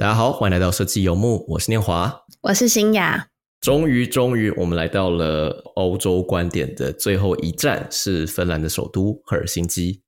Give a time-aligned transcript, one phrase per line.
[0.00, 3.28] 大家好，欢迎来到设计游牧，我是念华，我是新雅。
[3.60, 10.00] 终于，终于，我们来到了欧洲观点的最后一站，是芬兰的首都赫尔辛基。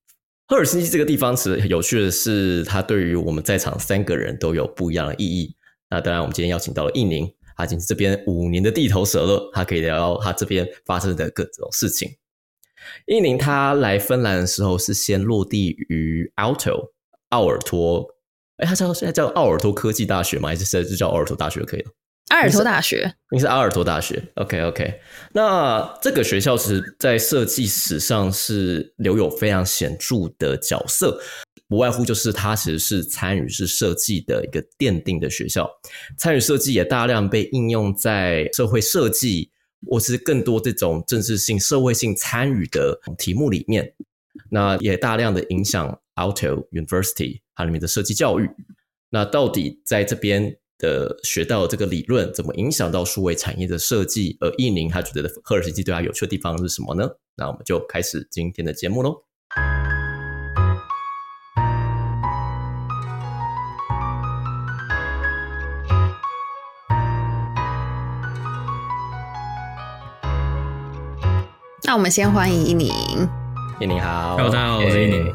[0.49, 5.55] 赫尔辛基这个地方，其实有趣的是，它对于我们在场三个人都有不一样的意义。
[5.91, 12.09] 那当然，我们今天邀请到了印宁，他已经是这边五年的地头蛇了，他可以聊聊他这边发生的各种事情。
[13.09, 16.93] 印宁他来芬兰的时候是先落地于 Alto
[17.29, 18.09] 奥尔托。
[18.59, 20.49] 哎，它叫现在叫奥尔托科技大学吗？
[20.49, 21.91] 还是现在就叫奥尔托大学可以了？
[22.29, 25.01] 阿尔托大学，你是阿尔托大学？OK OK。
[25.33, 31.21] 那这个学校其实，在设计史上是留有非常显著的角色，
[31.69, 35.69] 不外乎就是它其实是参与式设计的一个奠定的学校。
[36.17, 39.51] 参与设计也大量被应用在社会设计，
[39.91, 43.93] 或是更多这种政治性、社会性参与的题目里面。
[44.49, 48.51] 那也大量的影响 Alto University 它里面的设计教育。
[49.11, 54.37] 那到底在这边的学到这个理论，怎么影响到数位产业的设计？
[54.41, 57.09] 而易宁他觉得赫尔辛基对他有趣的地方是什么呢？
[57.37, 59.25] 那我们就开始今天的节目喽。
[71.85, 72.91] 那我们先欢迎伊宁。
[73.79, 75.33] 伊宁好，Hello，大家好，我是伊宁。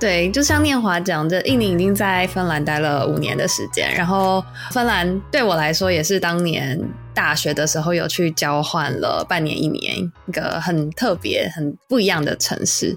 [0.00, 3.94] 对，就像念华讲，这印尼已经在芬兰待了五年的时间。
[3.94, 6.80] 然后，芬兰对我来说也是当年
[7.14, 12.96] 大学的时候有去交换了半年一年，一个很特别、很不一样的城市。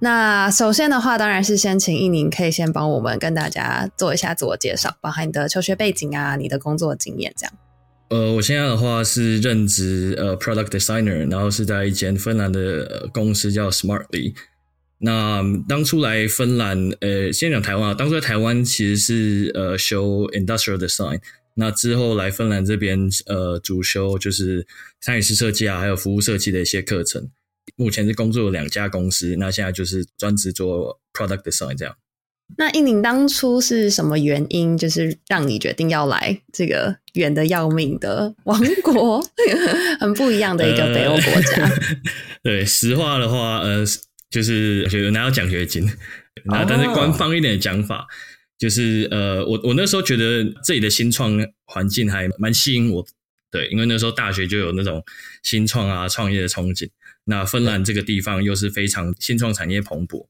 [0.00, 7.52] 那首先的话，当然是先请印宁可以先帮我们跟大家做一下自我介绍，包含你的求学背景啊，你的工作经验这样。
[8.10, 14.34] 呃，我现在的话是任职呃 product designer，然后是在一间芬兰的公司叫 Smartly。
[14.98, 17.94] 那当初来芬兰，呃，先讲台湾啊。
[17.94, 21.20] 当初在台湾其实是呃修 industrial design，
[21.54, 24.66] 那之后来芬兰这边，呃，主修就是
[25.00, 27.28] 参与式设计啊，还有服务设计的一些课程。
[27.76, 31.94] 目前是工作两家公司，那现在就是专职做 product design 这样。
[32.56, 39.22] 那印宁当初是什么原因，就是让你决定要来这个远的要命的王国，
[40.00, 41.70] 很不一样的一个北欧国家？
[42.42, 43.84] 对，实话的话，呃，
[44.30, 45.90] 就是有拿到奖学金，
[46.44, 48.06] 那但是官方一点的讲法，
[48.58, 53.06] 就是呃，我我那时候觉得这里的新创环境还蛮吸引我，
[53.50, 55.02] 对，因为那时候大学就有那种
[55.42, 56.88] 新创啊创业的憧憬，
[57.24, 60.26] 那芬兰这个地方又是非常新创产业蓬勃。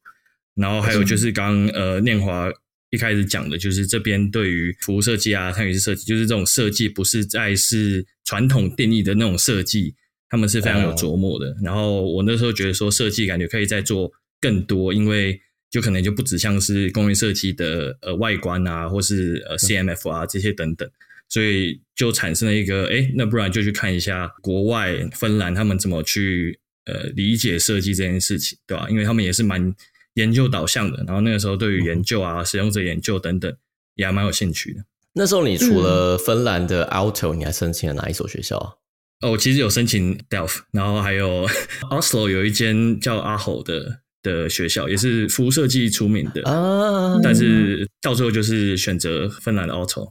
[0.54, 2.50] 然后还有就是刚呃念华
[2.90, 9.94] 一开始讲的，就是这边对于服务设计啊、参与式设计，就是这种设计不是在是传统定义的那种设计，
[10.28, 11.56] 他们是非常有琢磨的。
[11.62, 15.40] 然后我那时候觉得说设计感觉可以再做更多，因为
[15.70, 20.88] 就可能就不只像是工业设计的呃外观啊，或是呃 CMF 啊这些等等，
[21.28, 28.86] 所以就产生了一个哎，那不然就去看一下国外芬兰他们怎么去呃理解设计这件事情，对吧？
[28.90, 29.74] 因为他们也是蛮。
[30.14, 33.54] 研究导向的，然后那个时候对于研究啊、使用者研究等等
[33.94, 34.84] 也还蛮有兴趣的。
[35.12, 38.72] 那时候你除了芬兰的 Alto，你还申请了哪一所学校啊？
[39.20, 41.46] 哦，我其实有申请 Delft，然后还有
[41.90, 47.18] Oslo 有一间叫阿吼的的学校，也是服务设计出名的啊。
[47.22, 50.10] 但是到最后就是选择芬兰的 Alto。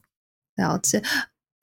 [0.55, 1.01] 了解。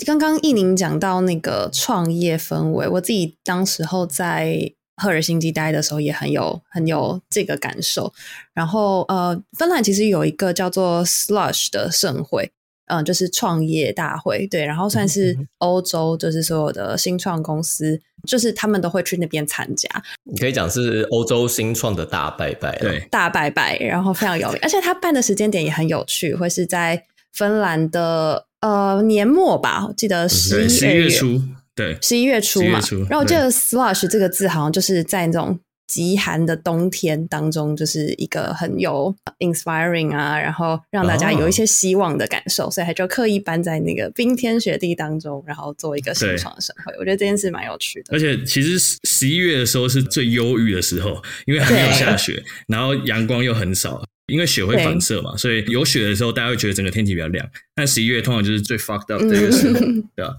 [0.06, 4.74] 刚刚易宁讲到那个创业氛围，我自己当时候在。
[4.96, 8.14] 赫尔辛基待的时候也很有很有这个感受，
[8.54, 12.52] 然后呃，芬兰其实有一个叫做 Slush 的盛会，
[12.86, 19.88] 嗯，就是创业大会，对，然后算是欧洲就是所有的新创公司，就是他们都会去那边参加。
[20.24, 31.40] 你可以讲是欧洲新创的大拜拜，对，大拜拜，然后非常有名，而且他办的时间点也很有趣，会是在芬兰的呃年末吧，我记得十一月初。
[31.76, 32.78] 对，十一月初嘛，
[33.10, 46.92] 然后我记得 “slush” 这个字好像就是在那种极寒的冬天当中，就是一个很有 inspiring 啊，然后让大家有一些希望的感受，所以他就刻意搬在那个冰天雪地当中，然后做一个新创的盛会。
[46.98, 48.14] 我觉得这件事蛮有趣的。
[48.14, 57.46] 而且其实十一月的时候是最忧郁的时候，因为还没有下雪，然后阳光又很少，因为雪会反射嘛，所以有雪的时候大家会觉得整个天气比较亮。
[57.74, 59.80] 但十一月通常就是最 fucked up 的一个时候，
[60.16, 60.36] 对吧？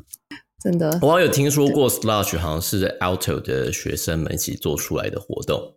[0.64, 5.76] 真的，我好像有听说过，Slush 好像是在 Alto 的学生们一起做出来的活动，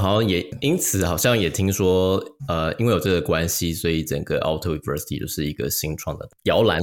[0.00, 6.80] 好像也因此好像也听说，呃，因为有这个关系，所以整个 Alto University 就是一个新创的摇篮。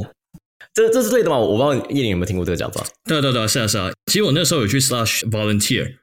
[0.74, 1.40] 这这是对的吗？
[1.40, 2.86] 我不知道叶林有没有听过这个讲法。
[3.06, 3.92] 对对对，是啊是啊。
[4.06, 5.96] 其实我那时候有去 Slush volunteer，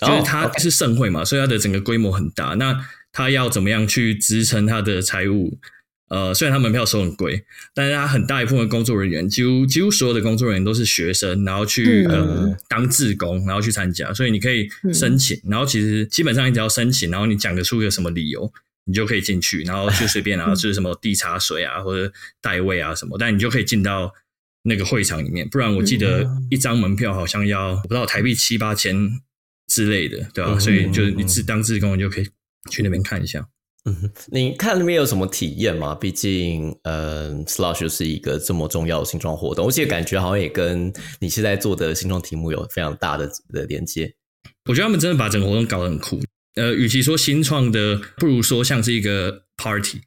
[0.00, 2.54] 就是它是盛会嘛，所以它的整个规模很大。
[2.54, 2.78] 那
[3.10, 5.58] 它要怎么样去支撑它的财务？
[6.12, 7.42] 呃，虽然他门票收很贵，
[7.72, 18.52] 但是他很大一部分工作人员，几乎几乎所有的工作人员都是学生，然后去、呃当志工，然后去参加，所以你可以申请，然后其实基本上你只要申请，然后你讲得出一个什么理由，
[18.84, 22.12] 你就可以进去，然后就随便然后 就是什么递茶水啊或者
[22.42, 24.12] 代位啊什么，但你就可以进到
[24.64, 28.94] 那个会场里面，不然我记得一张门票好像要不知道台币七八千
[29.66, 32.28] 之类的，对吧、嗯所以就是你自当志工，你就可以
[32.70, 33.48] 去那边看一下。
[33.84, 35.92] 嗯，你看那边有什么体验吗？
[35.92, 44.14] 毕竟，呃，Slush 是一个这么重要的新创活动，而且感觉好像也跟你现在做的新创题目有非常大的的连接。
[44.66, 46.20] 我觉得他们真的把整个活动搞得很酷。
[46.54, 50.00] 呃，与其说新创的，不如说像是一个 party，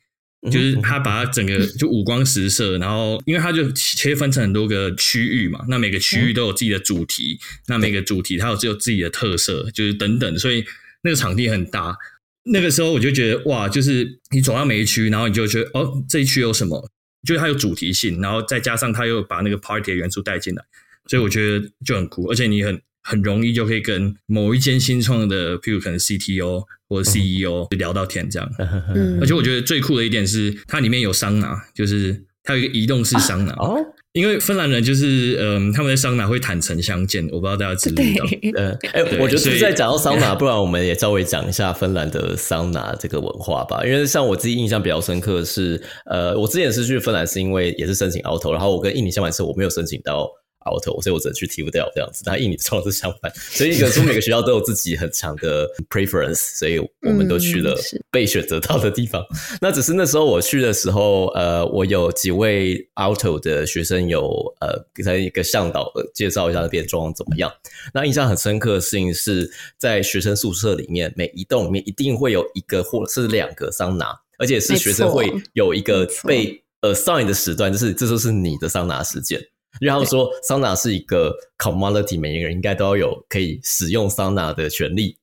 [0.50, 7.38] 就是他把它整个就五光十色，然后因为它就切分成很多个区域嘛，那每个区域都有自己的主题，
[7.68, 10.64] 那每个主题它有只有自己的特色，就是等等，所以
[11.04, 11.98] 那个场地很大。
[12.46, 16.90] 那个时候我就觉得哇，就是你走到每一区，然后你就觉得哦，这一区有什么，
[17.28, 20.64] 就是它有主题性，然后再加上它又把那个 party 的元素带进来，
[21.08, 28.48] 所以我觉得就很酷，而且你很很容易就可以跟某一间新创的，譬如可能 CTO 或者 CEO 聊到天这样。
[28.94, 29.20] 嗯。
[29.20, 33.54] 而且我觉得最酷的一点是，它里面有桑拿，就是它有一个移动式桑拿。
[33.54, 33.78] 哦，
[34.16, 38.26] 因为芬兰人就是嗯，他们在桑拿会坦诚相见，我不知道大家知不知道。
[38.26, 43.86] 对，呃，哎、对我觉得所以在讲到桑拿，不然我们也稍微讲一下芬兰的桑拿这个文化吧。
[43.86, 50.30] 因为像我自己印象比较深刻的是，呃，我之前是去芬兰是因为也是申请 auto，然后我跟印尼相反是我没有申请到
[50.66, 52.24] auto，所以我只能去 T 掉这样子。
[52.26, 57.76] 但印尼状况是相反，所以一个说每个学校都有自己很强的 preference，所以我们都去了
[58.12, 59.24] 被选择到的地方。
[59.62, 67.52] 那只是那时候我去的时候，呃，我有几位 auto 的学生有呃，给他一个向导呃介绍一下那边状况怎么样。
[67.94, 74.08] 那印象很深刻的事情是在学生宿舍里面，每一栋里面一定会有一个或是两个桑拿，
[74.38, 79.40] 而且是学生会有一个被 assign 的时段，就是这就是你的桑拿时间。
[79.82, 85.18] 因为他们说桑拿是一个 commodity，每一个人应该都要有可以使用桑拿的权利。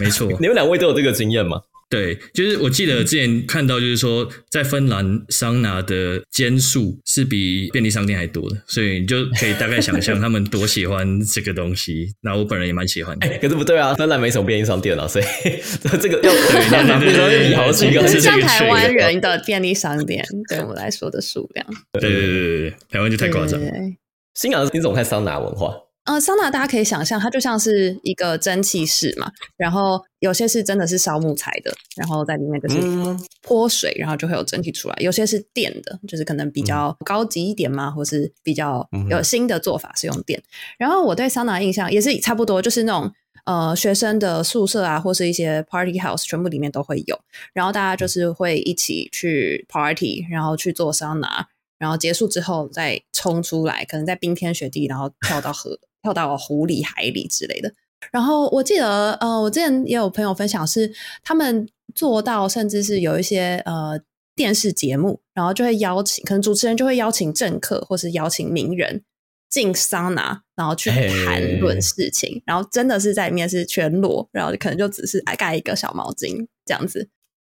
[0.00, 1.60] 没错， 你们两位都有这个经验吗？
[1.88, 12.08] 对，就是我记得之前看到，就是说在芬兰桑拿的间数是比便利商店还多的，所以你就可以大概想象他们多喜欢这个东西。
[12.22, 13.28] 那我本人也蛮喜欢的。
[13.38, 15.24] 可是不对啊，芬兰没什么便利商店啊，所以
[16.00, 23.66] 这个要对要拿对对便利商店比好几个对对对像这个台湾这个人的便利商店，对我们来说的数量对对对对对，台湾就太夸张了。
[23.66, 23.96] 对对对
[24.34, 25.72] 新港你怎么看桑拿文化？
[26.06, 40.40] 呃，桑拿大家可以想象，它就像是一个蒸汽室嘛，然后有些是真的是烧木材的，然后在里面就是嗯泼水，然后就会有蒸汽出来；有些是电的，就是可能比较高级一点嘛，或是比较嗯有新的做法是用电。
[40.78, 43.12] 然后我对桑拿印象也是差不多，就是那种
[43.44, 47.18] 呃学生的宿舍啊，或是一些 party house，全部里面都会有。
[47.52, 51.48] 然后大家就是会一起去 party，然后去做桑拿，
[51.80, 57.72] 然后结束之后再冲出来，可能在冰天雪地，然后跳到河、跳到湖里、海里之类的。
[58.12, 60.92] 然后我记得，呃，我之前也有朋友分享是
[61.24, 63.98] 他们做到，甚至是有一些呃
[64.36, 69.02] 电视节目，然后就会邀请，可能主持人就会邀请政客或是邀请名人
[69.50, 77.08] 进桑拿，然后去谈论事情，然后真的是在里面是全裸，然后可能就只是盖一个小毛巾这样子，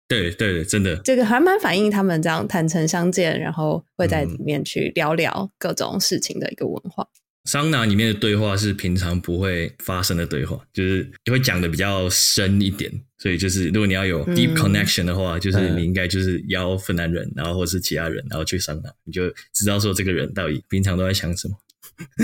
[0.09, 0.97] 对对对，真的。
[1.05, 7.07] 这个还蛮反映他们这样坦诚相见，然后会在里面去聊聊各种事情的一个文化。
[7.49, 12.93] 桑拿里面的对话是平常不会发生的对话，就是会讲的比较深一点。
[13.17, 21.55] 所以就是如果你要有 deep 嗯 connection 的话，就是嗯你应该就是邀芬兰人，然后或是其他人，然后去桑拿，你就知道说这个人到底平常都在想什么。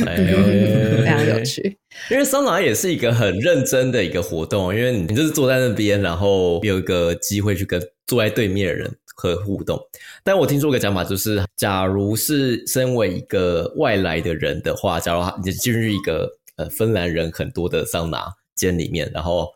[0.06, 1.78] 哎非常有趣。
[2.10, 9.80] 因为桑拿也是一个很认真的一个活动，因为你就是坐在那边，然后有一个机会去跟坐在对面的人和互动。
[10.22, 19.48] 但我听说一个讲法，就是假如是身为一个外来的人的话，假如他你进入一个呃芬兰人很多的桑拿间里面，然后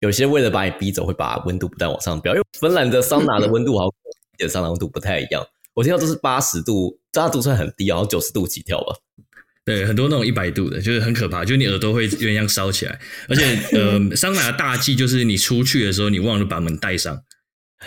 [0.00, 5.46] 有些为了把你逼走，会把温度不断往上飙，因为芬兰的桑拿的温度好像跟你的桑拿温度不太一样。
[5.74, 8.96] 我听到都是八十度，这度算很低，然后九十度起跳吧。
[9.64, 13.00] 对，很多那种一百度的，就是很可怕，就是你耳朵会有点像烧起来。
[13.28, 17.22] 而且，呃， 桑拿的大忌就是你出去的时候，你忘了把门带上。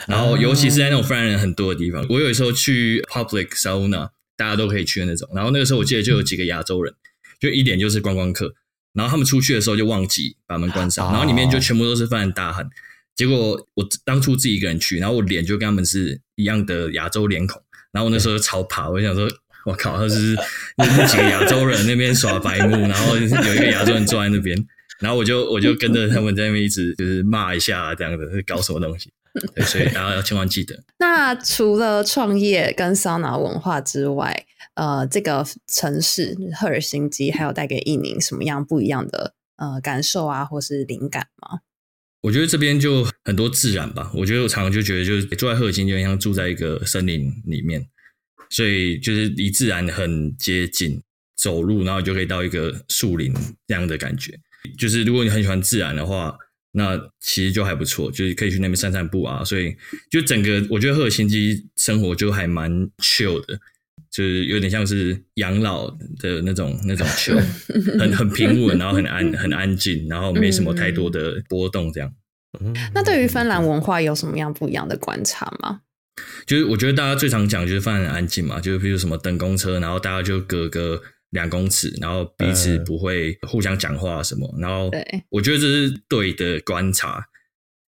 [0.08, 5.28] 然后，尤其是在那种芬兰人很多的地方，我有时候去 public sauna，大家都可以去的那种。
[5.34, 6.94] 然后那个时候，我记得就有几个亚洲人，
[7.40, 8.54] 就一点就是观光客。
[8.94, 12.68] 然后他们出去的时候就忘记把门关上，哦然后里面就全部都是芬兰大汉。
[13.16, 17.62] 结果我当初自己一个人去，然后我脸就跟他们是一样的亚洲脸孔。
[17.92, 19.28] 然后我那时候超怕，我就想说，
[19.66, 20.36] 我靠，他是
[20.78, 24.58] 那那几个亚洲人那边耍白目， 然后有一个亚洲人坐在那边，
[25.00, 29.12] 然后我就我就跟着他们在那边一直就是骂一下这样的，是搞什么东西？
[29.56, 30.84] 对，所以大家要千万记得。
[31.00, 41.60] 那除了创业跟桑拿文化之外，呃，这个城市赫尔辛基还有带给印尼什么样不一样的呃感受啊，或是灵感吗？
[42.22, 44.12] 我觉得这边就很多自然吧。
[44.14, 47.88] 我觉得我常常就觉得，就是住在赫尔辛基，就像住在一个森林里面，
[48.50, 51.02] 所以就是离自然很接近，
[51.38, 53.34] 走路然后就可以到一个树林
[53.68, 54.38] 这样的感觉。
[54.78, 56.36] 就是如果你很喜欢自然的话，
[56.78, 59.44] 那其实就还不错，就是可以去那边散散步啊。
[59.44, 59.76] 所以
[60.12, 63.60] 就整个我觉得赫尔辛基生活就还蛮 chill 的，
[64.12, 67.44] 就是有点像是养老的那种那种 chill，
[68.00, 72.14] 很很平稳，然后很安很安静，然后没什么太多的波动这样。
[72.94, 75.82] 那对于芬兰文化有什么样不一样的观察吗？
[76.46, 87.26] 就是我觉得大家最常讲就是芬兰很安静嘛，就是比如什么等公车，然后大家就隔个两公尺，然后彼此不会互相讲话什么，然后对我觉得这是对的观察。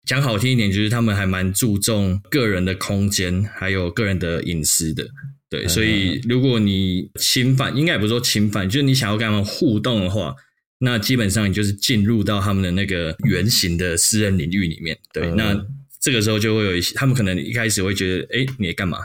[0.06, 5.08] 讲好听一点，就是他们还蛮注重个人的空间，还有个人的隐私的。
[5.48, 10.34] 对，所以如果你侵犯，应该也不是说侵犯，就是你想要跟他们互动的话，
[10.78, 14.96] 那基本上你就是进入到他们的那个圆形的私人领域里面。
[15.12, 15.60] 对，那
[16.00, 18.98] 这个时候就会有一些，他们可能一开始会觉得，哎，你干嘛？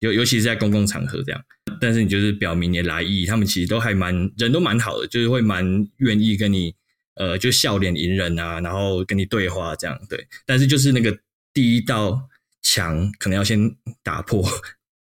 [0.00, 1.42] 尤尤其是在公共场合这样，
[1.80, 5.64] 但是你就是表明你的来意，他们其实都还蛮人都蛮好的，就是会蛮
[5.98, 6.74] 愿意跟你。
[7.18, 11.18] 呃，就笑脸迎人啊，然后跟你对话这样对，但是就是那个
[11.54, 12.28] 第一道
[12.60, 14.44] 墙可能要先打破。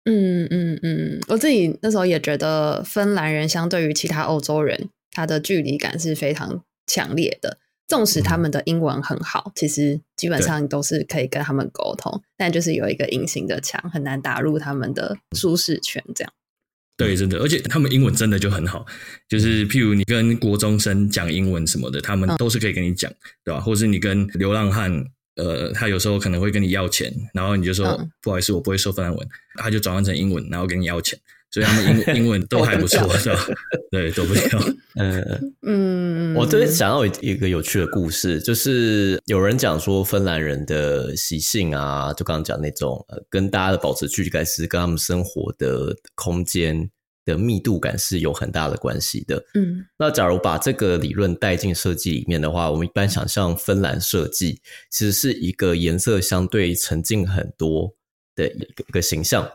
[0.04, 7.58] 嗯嗯嗯，我自己那时候也觉得芬兰人相对于其他欧洲人，他的距离感是非常强烈的。
[7.88, 16.32] 纵使他们的英文很好，其实基本上都是可以跟他们沟通，但就是有一个隐形的墙，很难打入他们的舒适圈这样。
[16.96, 18.86] 对，真的，而且他们英文真的就很好，
[19.28, 23.12] 就是譬如你跟国中生讲英文什么的，他们都是可以跟你讲，
[23.44, 23.60] 对吧？
[23.60, 25.04] 或者是你跟流浪汉，
[25.36, 27.84] 呃，他有时候可能会跟你要钱，然后你就说
[28.22, 31.18] 不好意思，我不会说芬兰文，他就转换成英文，然后跟你要钱，
[31.50, 33.46] 所以他们英 英文都还不错，是吧？
[33.90, 34.60] 对，都不掉。
[34.98, 46.90] 嗯嗯，我这边想到一个有趣的故事，就是有人讲说芬兰人的习性啊，就刚刚讲那种呃，跟大家的保持距离感是跟他们生活的空间
[47.24, 49.36] 的密度感是有很大的关系的。
[49.54, 54.60] 嗯，那假如把这个理论带进设计里面的话，我们一般想象芬兰设计
[54.90, 57.94] 其实是一个颜色相对沉静很多
[58.34, 59.50] 的一个形象。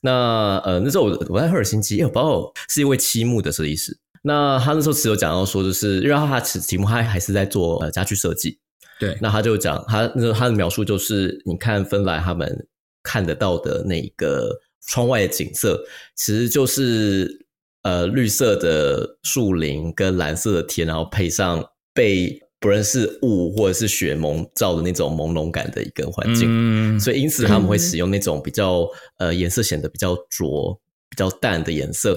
[0.00, 3.98] 那呃，那时候我我在赫尔辛基，我不知道是一位漆木的设计师。
[4.22, 8.58] 那他那时候只有讲到说，就是因为他题题目他还是在做呃家具设计，
[8.98, 9.16] 对。
[9.20, 12.66] 那他就讲他那时候他的描述就是，你看芬兰他们
[13.02, 15.82] 看得到的那个窗外的景色，
[16.16, 17.46] 其实就是
[17.82, 21.64] 呃绿色的树林跟蓝色的天，然后配上
[21.94, 26.46] 被不认识雾或者是雪蒙罩的那种朦胧感的一个环境。
[26.48, 27.00] 嗯。
[27.00, 28.86] 所以因此他们会使用那种比较
[29.18, 32.16] 呃颜色显得比较浊、比较淡的颜色。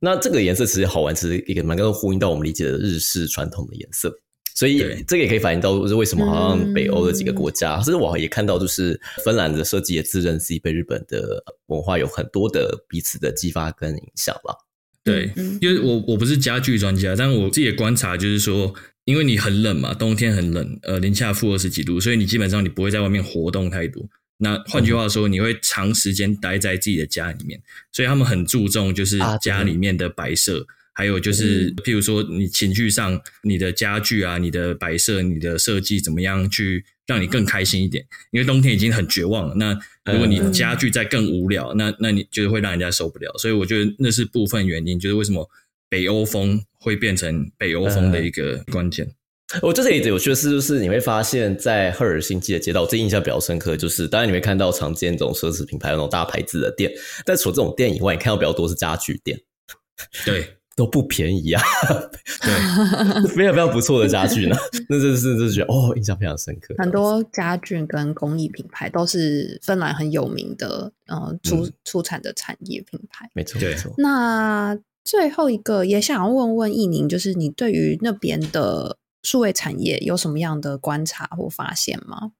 [0.00, 4.14] 那这个颜色其实好玩，其实也蛮能够呼应到我们理解的日式传统的颜色，
[4.54, 14.63] 所以这个也可以反映到就是为什么好像北欧的几个国家，甚至我也看到就是芬兰的设计也自认自己被日本的文化有很多的彼此的激发跟影响了。
[15.04, 15.30] 对，
[15.60, 24.02] 因为我我不是家具专家，但我自己的观察就是说，因为你很冷嘛，冬天很冷，呃，零下负二十几度，所以你基本上你不会在外面活动太多。
[24.38, 27.60] 那换句话说，你会长时间待在自己的家里面，
[27.92, 38.04] 所以他们很注重就是家里面的摆设，还有就是譬如说你情绪上，你的家具啊、你的摆设、你的设计怎么样去让你更开心一点？
[38.32, 39.78] 因为冬天已经很绝望了，那
[40.12, 43.32] 如果你家具再更无聊，那那你就是会让人家受不了。
[43.38, 45.48] 所以我觉得那是部分原因，就是为什么
[45.88, 49.08] 北欧风会变成北欧风的一个关键。
[49.62, 56.90] 我这里有趣的是，就是你会发现在赫尔辛基的街道，我最印象比较深刻，就是当然你会看到常见这种奢侈品牌那种大牌子的店，
[57.24, 59.38] 但除了这种店以外，你看到比较多是家具店，
[60.24, 61.62] 对，都不便宜啊，
[62.42, 64.56] 对，非常非常不错的家具呢，
[64.88, 66.74] 那真是就觉得哦，印象非常深刻。
[66.78, 73.94] 很多家具跟工艺品牌都是芬兰很有名的，呃，出出产的产业品牌，没错，没错。
[73.98, 78.98] 那最后一个也想要问问易宁，就是你对于那边的。
[79.26, 82.32] 数位产业有什么样的观察或发现吗？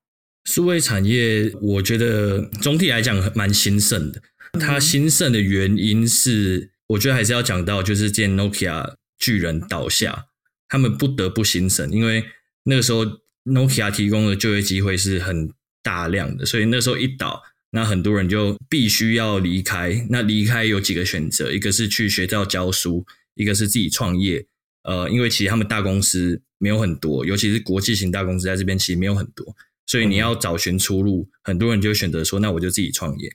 [0.45, 4.21] 数位产业，我觉得总体来讲蛮兴盛的。
[4.61, 10.27] 它兴盛的原因是，我觉得还是要讲到，就是见 Nokia 巨人倒下，
[10.69, 12.25] 他们不得不心神，因为
[12.65, 13.05] 那个时候
[13.45, 15.51] Nokia 提供的就业机会是很
[15.83, 20.07] 大量的，所以那时候一倒，那很多人就必须要离开。
[20.11, 24.47] 那离开有几个选择，一个是去学校教书，一个是自己创业。
[24.83, 29.57] 呃，因为其实他们大公司没有很多，尤其是国际型大公司在这边其实没有很多。
[29.87, 33.31] 所以你要找寻出路，很多人就选择说，那我就自己创业。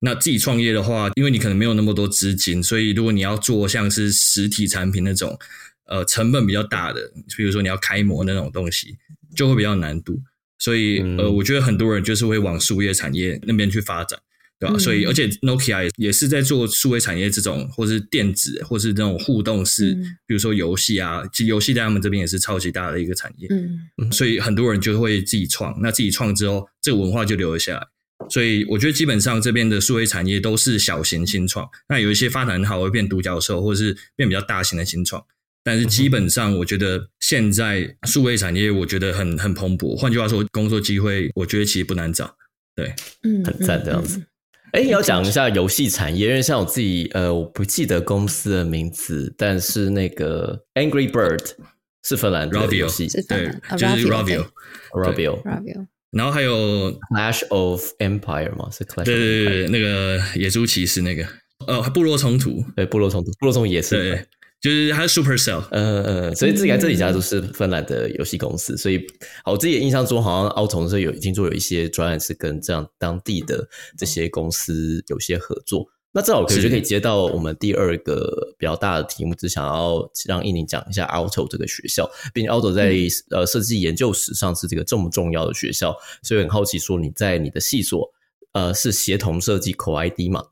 [0.00, 5.38] 那自己创业的话，因为你可能没有那么多资金，所以如果你要做像是实体产品那种，
[5.86, 8.96] 呃，成本比较大的，比如说你要开模那种东西，
[9.34, 10.20] 就会比较难度。
[10.58, 14.18] 所以，呃，我觉得很多人就是会往数业产业那边去发展。
[14.58, 14.78] 对吧？
[14.78, 19.92] 所以，而且 Nokia 也也是在做数位产业这种，或是电子，或是这种互动式，
[20.26, 23.46] 比如说游戏啊，其实游戏在他们这边也是超级大的一个产业。
[23.98, 27.86] 嗯，所以很多人就会自己创，那自己创之后，这个文化就留了下来。
[28.28, 35.24] 所以我觉得基本上这边的数位产业都是小型新创，那有一些发展很好会变独角兽，或者是变比较大型的新创。
[35.62, 39.96] 但是基本上，我觉得现在数位产业我觉得很很蓬勃。
[39.96, 42.36] 换句话说，工作机会我觉得其实不难找。
[42.74, 44.22] 对，嗯，很赞这样子。
[44.72, 51.40] 哎，要讲一下游戏产业，因为像我自己，呃，我不记得公司的名字，但是那个 Angry Bird
[52.04, 55.86] 是芬兰的游戏，对，就是 Ravio，Ravio，Ravio。
[56.10, 58.68] 然后还有 Clash of Empire 吗？
[58.70, 59.04] 是 Clash？
[59.04, 61.26] 对对对，那个野猪骑士那个，
[61.66, 63.96] 呃，部落冲突，对，部落冲突，部落冲突也是。
[63.96, 64.26] 对。
[64.58, 69.06] 就是还有 Supercell，嗯嗯，所以自己这几家都是芬兰的游戏公司，所以
[69.44, 75.86] 我自己印象中好像奥童是有听说有一些专案是跟这样当地的这些公司有些合作。
[76.16, 82.96] 那正好可以就可以接到我们第二个比较大的题目，只想要让印尼讲一下 Auto 这个学校，毕竟 Auto 在
[83.28, 88.10] 呃设计研究史上是这个这么重要的学校，所以很好奇说你在你的系所
[88.52, 90.42] 呃是协同设计 Co ID 嘛，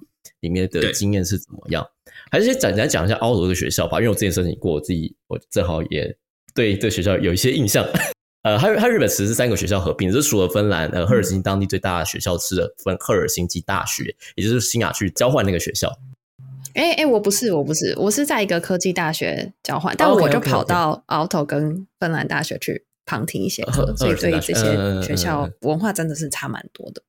[0.40, 1.86] 里面的经验是怎么样？
[2.30, 6.14] 还是先简单讲一下 Alto 这个学校吧，因为我之前申请过，我自己我正好也
[6.54, 7.82] 对这学校有一些印象。
[8.44, 15.90] 呃，它它日本其实是三个学校合并，就是除了芬兰呃赫尔辛基当地最大的学校是芬赫尔辛基大学，也就是新雅去交换那个学校。
[16.74, 27.02] 哎哎，我不是我不是，我是在一个科技大学交换，但我就跑到奥托跟芬兰大学去旁听一些课，所以对这些学校文化真的是差蛮多的。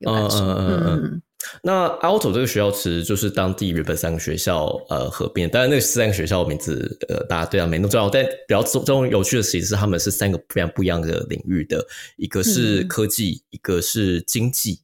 [0.00, 1.22] 嗯嗯嗯。
[1.62, 11.84] 那 Alto 这个学校其实就是当地日本三个学校呃合并，当然那三个学校名字呃大家对它没那么重要，但比较重重有趣的其实是他们是三个非常不一样的领域的，
[12.16, 14.80] 一个是科技，一个是经济，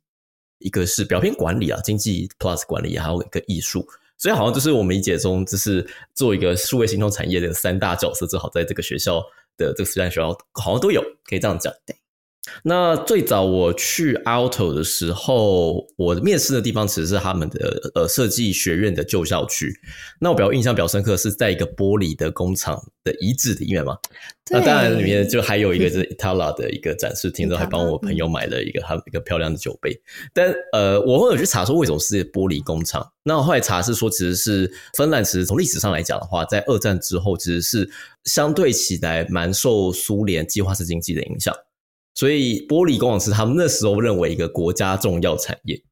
[0.58, 3.86] 一个是表偏管理啊，经济 plus 管理，还有一个艺术，
[4.18, 9.22] 所以好像就是我们理解中就是做一个数位行动产业的三大角色，正好在这个学校
[9.56, 11.72] 的这个实验学校好像都有，可以这样讲。
[11.86, 11.96] 对。
[12.62, 19.72] 那最早我去 Auto 的时候，我面试的地方其实是他们的呃设计学院的旧校区。
[20.20, 23.96] 那我比较印象比较深刻是在一个玻璃的工厂的遗址里面嘛。
[24.50, 29.98] 那当然里面就还有一个是 Itala 的一个展示厅，然后还帮我朋友买了一个他一个漂亮的酒杯。
[30.34, 33.08] 但呃，我后来去查说为什么是玻璃工厂。
[33.22, 37.88] 那我后来查是说，其实是芬兰，其实从历史上来讲的话，在二战之后其实是
[38.24, 41.54] 相对起来蛮受苏联计划式经济的影响。
[42.14, 45.82] 所以玻璃工厂是他们那时候认为一个国家重要产业。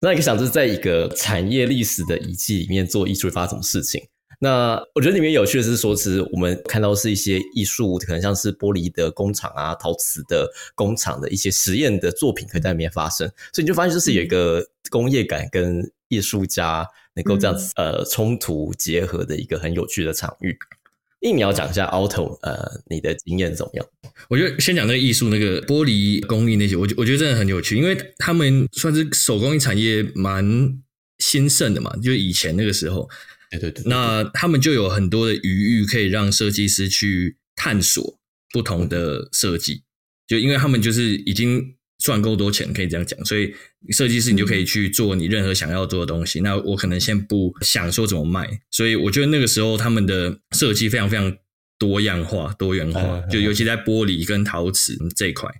[0.00, 4.06] 那你想，是在一个产业历史的遗迹里面做艺术会发生什么事情？
[4.38, 13.26] 那我觉得里面有趣的是说，其实我们看到是一些艺术，可能像是玻璃的工厂啊、陶瓷的工厂的一些实验的作品，可以在里面发生。
[13.54, 20.54] 所以你就发现，就是有一个工业感跟艺术家能够这样子呃冲突结合的一个很有趣的场域。
[21.28, 23.86] 一你要讲一下 Auto，呃，你的经验怎么样？
[24.28, 30.44] 我觉得先讲那个艺术，那个玻璃工艺那些，我觉我觉得真的很有趣，因为他们算是手工艺产业蛮
[31.18, 33.08] 兴盛的嘛，就是以前那个时候，
[33.50, 38.18] 对对对，那他们就有很多的余裕可以让设计师去探索
[38.52, 39.82] 不同的设计，
[40.26, 41.72] 就因为他们就是已经。
[41.98, 43.54] 赚够多钱可以这样讲，所以
[43.92, 46.40] 设计师你就可以去做你任何想要做的东西。
[46.40, 51.36] 那我可能先不想说怎么卖，所以我觉得那个时候他们的设计非常非常
[51.78, 55.50] 多样化、多元化，就尤其在玻璃跟陶瓷这一块。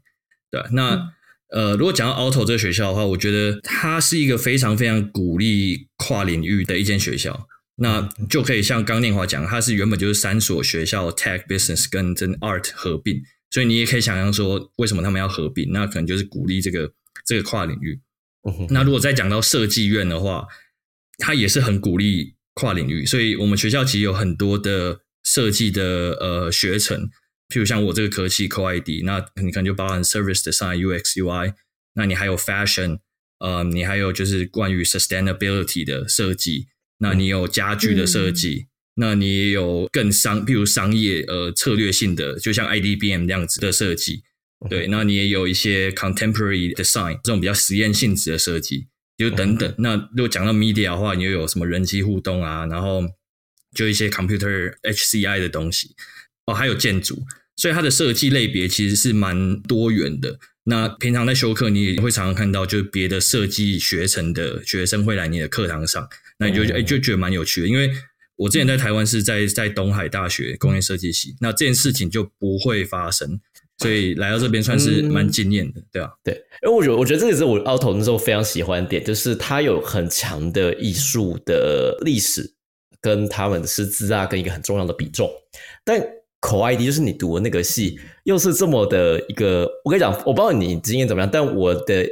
[0.50, 1.12] 对，那
[1.50, 7.46] 呃，如果讲到 Auto 这个学校的话，我觉得它是一个非常非常鼓励跨领域的一间学校。
[7.78, 13.22] 那就可以像刚念华讲，它是原本就是三所学校 Tech、Business 跟真 Art 合并。
[13.50, 15.70] 所以你也可以想象说，为什么他们要合并？
[15.72, 16.90] 那可能就是鼓励这个
[17.26, 18.00] 这个跨领域。
[18.70, 20.46] 那如果再讲到设计院的话，
[21.18, 23.04] 它也是很鼓励跨领域。
[23.04, 27.08] 所以我们学校其实有很多的设计的呃学程，
[27.48, 31.54] 譬如像我这个科系 Co ID，那你可能就包含 Service Design、UX、UI。
[31.94, 32.98] 那你还有 Fashion，
[33.38, 36.66] 呃，你还有就是关于 Sustainability 的设计。
[36.98, 38.66] 那你有家具的设计。
[38.98, 44.22] 那你也有更商，譬如商业呃策略性的，就像 IDBM 这样子的设计，
[44.68, 44.86] 对。
[44.88, 49.74] 那你也有一些 contemporary design 这种比较实验性质的设计，就等等。
[49.78, 52.66] 那如果讲到 media 的话，你又有什么人机互动啊？
[52.66, 53.02] 然后
[53.74, 55.94] 就一些 computer HCI 的东西
[56.46, 57.24] 哦，还有建筑，
[57.56, 60.38] 所以它的设计类别其实是蛮多元的。
[60.68, 67.68] 那平常在修课，你也会常常看到，就是别的设计学程的学生会来你的课堂上，那你就哎就觉得蛮有趣的。
[67.68, 67.90] 因为
[68.34, 73.40] 我之前在台湾是在在东海大学工业设计系，那这件事情就不会发生，
[73.78, 76.10] 所以来到这边算是蛮惊艳的，对吧？
[76.24, 82.54] 对，因为我觉得我觉得这个是我 auto 那时候非常喜欢的点，就是它有很强的艺术的历史
[83.00, 85.30] 跟他们的师资啊，跟一个很重要的比重，
[85.84, 86.02] 但。
[86.38, 92.06] 口 ID 就是你读的那个系，又是这么的一个，我跟你讲，我不知道你经验怎么样，但我的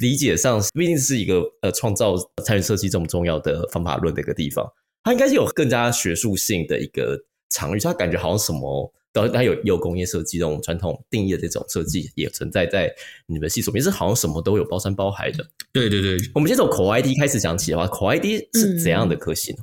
[0.00, 4.66] 理解上，毕竟是一个呃创造参与设计这么重要的方法论的一个地方，
[5.04, 7.16] 它应该是有更加学术性的一个
[7.50, 8.92] 场域，它感觉好像什么，
[9.28, 12.92] 它有有工业设计这种传统定义的这种设计也存在在
[13.26, 15.46] 你们系所，也是好像什么都有包山包海的。
[15.72, 18.24] 对对对，我们先从口 ID 开始讲起的话，口 ID
[18.54, 19.58] 是怎样的科系呢？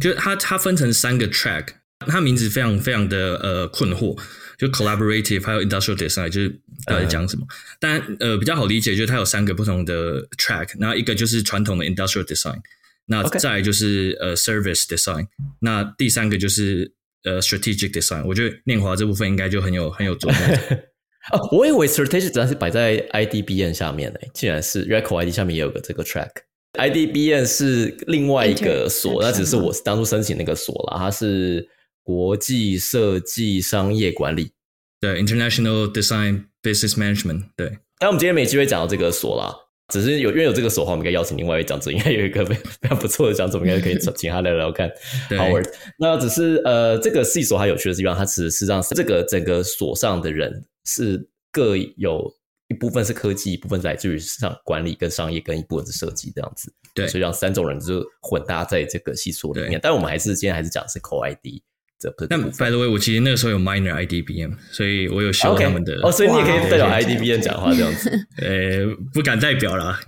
[0.00, 1.66] 就它它分成三个 track。
[2.06, 4.16] 它名字非常非常的呃困惑，
[4.56, 7.44] 就 collaborative 还有 industrial design 就是到底讲什么？
[7.80, 12.60] 但呃比较好理解，就是它有三个不同的 track，那一个就是传统的 industrial design，
[13.06, 15.26] 那再就是呃 service design，
[15.58, 16.92] 那第三个就是
[17.24, 18.24] 呃 strategic design。
[18.26, 20.40] 我觉得念华这部分应该就很有很有作用。
[21.32, 31.68] 哦，我以为 strategic design 是摆在 IDBN 下面的，竟然是 Record ID 下面也有个这个 track，IDBN 是另外一个所，那只是我当初申请那个所了，它是。
[32.04, 34.52] 国际设计商业管理，
[34.98, 37.80] 对，International Design Business Management，对。
[37.98, 39.54] 但我们今天没机会讲到这个所啦，
[39.88, 44.90] 只是有因为有这个所的话，我们应该邀请另外一位讲者，应该有一个非非常不错的讲者，应该可以请 他聊聊看。
[45.30, 45.66] Howard，
[45.98, 52.30] 那只是呃，这个系所它有趣的地方，它其实是让这个整个所上的人是各有
[52.68, 56.70] 一部分是科技，一部分来自于市场管理跟商业，跟一部分是设计这样子。
[56.94, 59.80] 对，所以让三种人就混搭在这个系所里面。
[59.82, 61.62] 但我们还是今天还是讲是 Co ID。
[62.28, 65.98] 但 by the way，我其实那个时候有 minor IDBM，所以我有修他们的。
[66.02, 68.10] 哦，所以你也可以代表 IDBM 讲话这样子。
[68.40, 70.00] 呃，不敢代表啦。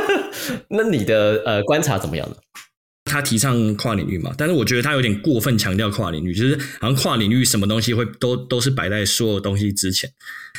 [0.68, 2.36] 那你的呃观察怎么样呢？
[3.04, 10.08] 他提倡跨领域嘛，但是我觉得他有点过分强调跨领域，就是好像跨领域什么东西会都都是摆在所有东西之前。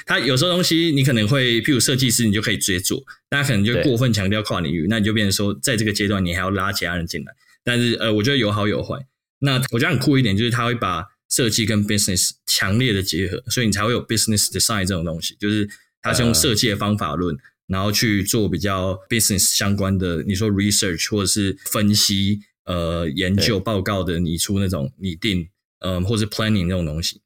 [0.05, 7.33] 他有时候东西你可能会，譬如设计师，你就可以直接做，大家可能就过分强调跨领域，那你就变成说，在这个阶段你还要拉其他人进来。
[7.63, 8.99] 但是呃，我觉得有好有坏。
[9.45, 15.69] 那我觉得很酷一点，就是它会把设计跟 business 强烈的结合，所以你才会有 business design 这种东西，就是
[16.01, 17.35] 它是用设计的方法论，
[17.67, 27.19] 然后去做比较 business 相关的，你说 research 或者是分析，呃，研究报告的拟出那种拟定，呃，或是 planning 那种东西，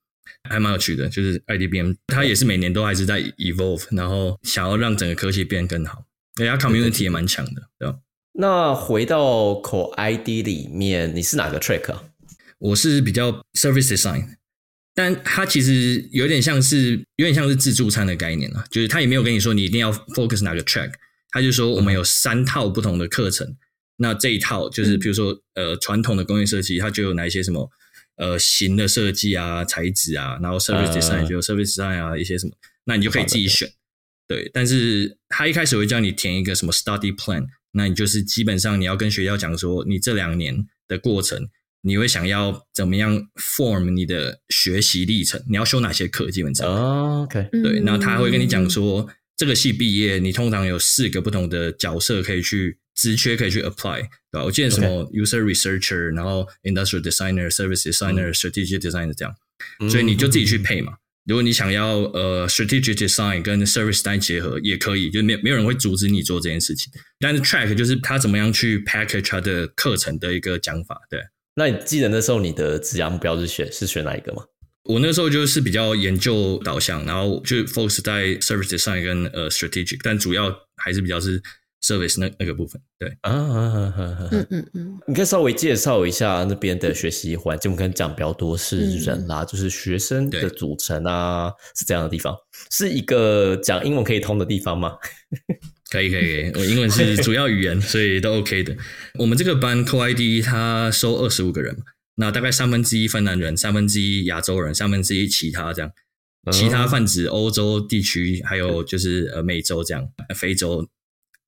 [0.49, 1.08] 还蛮有趣的。
[1.10, 6.06] 就是 IDBM，它也是每年都还是在 evolve，然后想要让整个科技变更好，
[6.38, 7.97] 人家 community 也蛮强的，对吧？
[8.39, 12.04] 那回到口 ID 里面，你是哪个 track 啊？
[12.60, 14.36] 我是比较 service design，
[14.93, 20.91] 但它其实有点像是有点像是自助餐的概念啊，就是他也没有跟你说你一定要 focus 哪个 track，
[21.32, 23.56] 他就说我们有三套不同的课程，
[23.97, 27.67] 那这一套就是比如说呃传统的工业设计，它就有哪一些什么
[28.17, 32.54] 呃型的设计啊、材质啊，然后 service design 就有 service design 啊一些什么，
[32.86, 33.67] 那你就可以自己选。
[34.28, 37.47] 对，但是他一开始会叫你填一个什么 study plan。
[37.78, 41.48] 那你就是基本上你要跟学校讲说，你这两年的过程，
[41.82, 45.42] 你会想要怎么样 form 你的学习历程？
[45.48, 46.32] 你要修哪些课？
[46.32, 46.68] 基本上
[47.24, 47.80] ，OK，对。
[47.82, 54.44] 那他会跟你讲说，这个系毕业，你通常有四个不同的角色可以去职缺可以去 apply，对吧？
[54.44, 59.36] 我记得什么 user researcher，然后 industrial designer、service designer、strategic designer 这样，
[59.90, 60.94] 所以你就自己去配嘛。
[61.28, 66.92] 如果你想要呃 strategic design 跟 service design 结合也可以，就没没有人会阻止你做这件事情。
[67.20, 70.98] 但是 track 就是他怎么样去 package 他的课程的一个讲法。
[71.10, 71.20] 对，
[71.56, 74.42] 那你记得那时候你的职业目标是选是选哪一个吗？
[74.86, 81.42] 我那时候就是比较研究导向，然后就 focus 在 service design 跟呃 strategic，但主要还是比较是。
[81.88, 87.71] Service 那那个部分，对啊，嗯嗯嗯，你可以稍微介绍一下那边的学习环境。
[87.71, 92.36] 我们可能讲比较多是人啦，就是学生的组成啊，是这样的地方，
[92.69, 94.97] 是一个讲英文可以通的地方吗？
[95.89, 98.76] 可以可以，我英文是主要语言，所以都 OK 的。
[99.17, 101.78] 我们这个班 Co ID 他收二十五个人，
[102.15, 105.89] 那大概三分之一芬兰人，三分之一亚洲人，三分之一其他这样，
[106.52, 110.86] 其他泛指欧洲地区，还有就是呃美洲这样，非洲。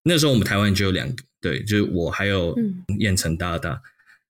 [0.10, 2.58] 那时候我们台湾就有两个，对，就是我还有
[2.98, 3.80] 燕城大大，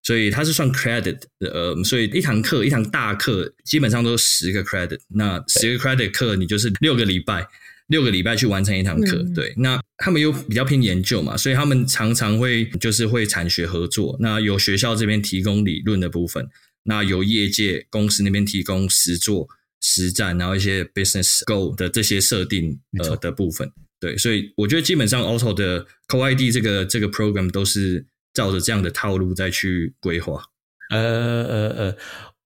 [0.04, 7.48] 所以他是算 credit，呃，所以一堂课一堂大课基本上都是十个 credit，那十个 credit 课你就是六个礼拜，
[7.88, 16.46] 六个礼拜去完成一堂课，对，那他们又比较偏研究嘛，所以他们常常会就是会产学合作，那有学校这边提供理论的部分，
[16.84, 19.48] 那由业界公司那边提供实作，
[19.82, 23.72] 实战，然后一些 business goal 的这些设定呃的部分。
[24.00, 30.44] 对，所以我觉得基本上 Auto 的 Co ID 这个这个 program 都是照着这样的套路再去规划。
[30.90, 31.00] 呃
[31.44, 31.98] 呃呃，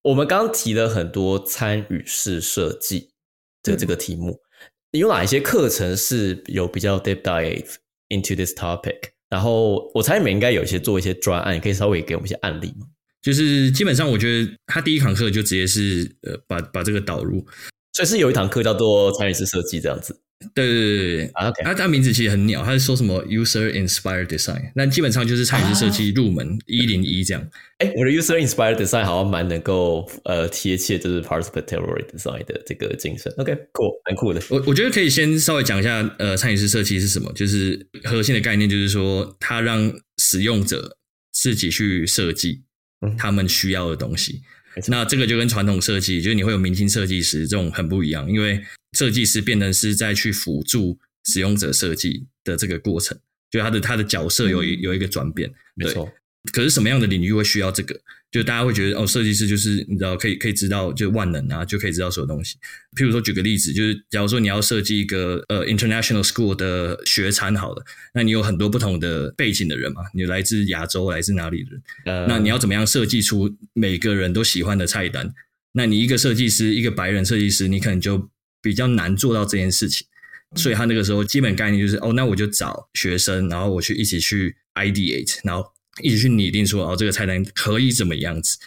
[0.02, 3.12] 我们刚刚提了很多参与式设计
[3.62, 4.42] 的这个题目，
[4.92, 7.76] 有哪一些课程是有比较 deep dive
[8.10, 9.00] into this topic？
[9.30, 12.88] 然后我猜你们应该有一些做一些专案，可以稍微给我们一些案例吗？
[13.22, 17.48] 就是基本上，我觉得他第一堂课就直接是呃把把这个导入，
[17.93, 20.19] 所以是有一堂课叫做参与式设计这样子。
[20.53, 27.41] 对对对对对，OK，他他名字其实很鸟，他是说什么 user inspired design，那基本上就是参与式设计入门一零一这样。
[27.77, 33.34] 哎，我的 user inspired design 好像蛮能够呃贴切，就是 participatory design 的这个精神。
[33.38, 34.41] OK，cool，蛮酷的。
[34.49, 40.97] 我我觉得可以先稍微讲一下呃参与式设计是什么，就是核心的概念就是说，它让使用者
[41.32, 42.63] 自己去设计
[43.17, 44.41] 他们需要的东西。
[44.88, 48.64] 那这个就跟传统设计，就是你会有明星设计师这种很不一样，因为
[48.98, 53.18] 设计师变成是在去辅助使用者设计的这个过程，
[53.52, 56.12] 就他的他的角色有有一个转变，没错。
[56.52, 58.00] 可是什么样的领域会需要这个？
[58.34, 62.58] 就大家会觉得哦，设计师就是你知道可以可以知道就万能啊，就可以知道所有东西。
[62.98, 71.84] 譬如说举个例子，就是假如说你要设计一个呃 international school 的学餐好了，那你有很多不同的背景的人嘛，你来自亚洲，来自哪里的人？
[72.06, 75.32] 呃，那你要怎么样设计出每个人都喜欢的菜单？
[75.74, 78.32] 那你一个设计师，一个白人设计师，你可能就
[78.63, 80.08] 比较难做到这件事情。
[80.56, 85.72] 所以他那个时候基本概念就是哦，那我就找学生，然后我去一起去 ideate，然后。
[86.01, 88.58] 一直去拟定说哦，这个菜单可以怎么样子？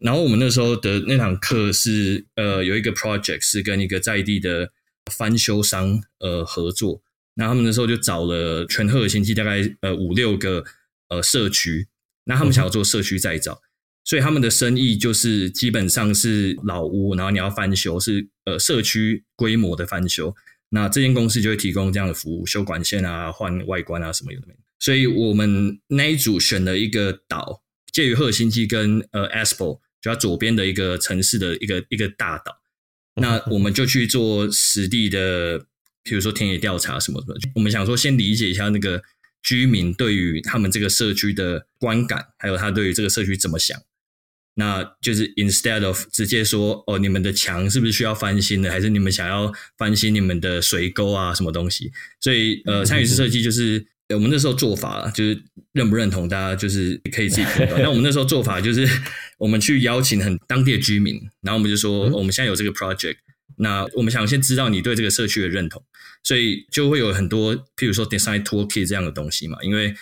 [0.00, 4.70] 然后我们那时候的那堂课是呃有一个 project 是跟一个在地的
[5.10, 7.02] 翻修商呃合作，
[7.34, 10.64] 那他们那时候就找了全赫尔辛基大概呃五六个
[11.08, 11.86] 呃社区，
[12.24, 13.62] 那他们想要做社区再造，
[14.04, 20.34] 所以他们的生意就是基本上是老屋，然后你要翻修是呃社区规模的翻修，
[20.70, 24.54] 那这间公司就会提供这样的服务，修管线啊、换外观啊什么有的没。
[24.84, 32.60] 所以我们那一组选了一个岛，介于赫尔辛基跟呃 Espoo，就它左边的一个城市的一个一个大岛。
[33.14, 35.64] 那我们就去做实地的，
[36.02, 37.34] 比如说田野调查什么什么。
[37.54, 39.02] 我们想说先理解一下那个
[39.42, 43.80] 居民对于他们这个社区的观感，还有他对于这个社区怎么想。
[44.56, 51.90] 那就是 instead of 直接说哦，你们的墙是不是需要翻新的，还是你们想要翻新你们的水沟啊，什么东西？
[52.20, 53.86] 所以呃，参与式设计就是。
[54.10, 57.80] 我们那时候做法就是认不认同，大家就是可以自己判断。
[57.82, 58.86] 那我们那时候做法就是，
[59.38, 63.16] 我们去邀请很当地的居民，然后我们就说，我们现在有这个 project，
[63.56, 65.82] 那我们想先知道你对这个社区的认同，
[66.22, 69.56] 所以就会有很多，譬如说 design toolkit 这样的东西嘛。
[69.62, 69.94] 因为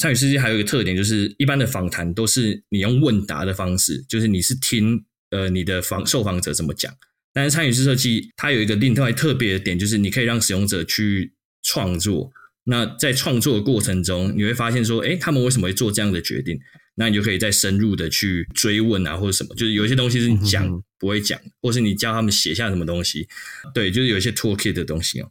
[0.00, 6.92] 参与设计还有一个特点，就是一般的访谈都是你用问答的方式，就是你是听呃你的访受访者怎么讲，
[7.32, 12.32] 但是参与式设计它有一个另外特别的点，就是你可以让使用者去创作。
[12.64, 16.58] 那在创作的过程中，你会发现说，哎，他们为什么会做这样的决定？
[16.96, 23.28] 那你就可以再深入的去追问啊，或者什么，就是有些东西是你讲不会讲，或是你教他们写下什么东西，
[23.74, 25.30] 对，就是有一些 toolkit 的东西哦。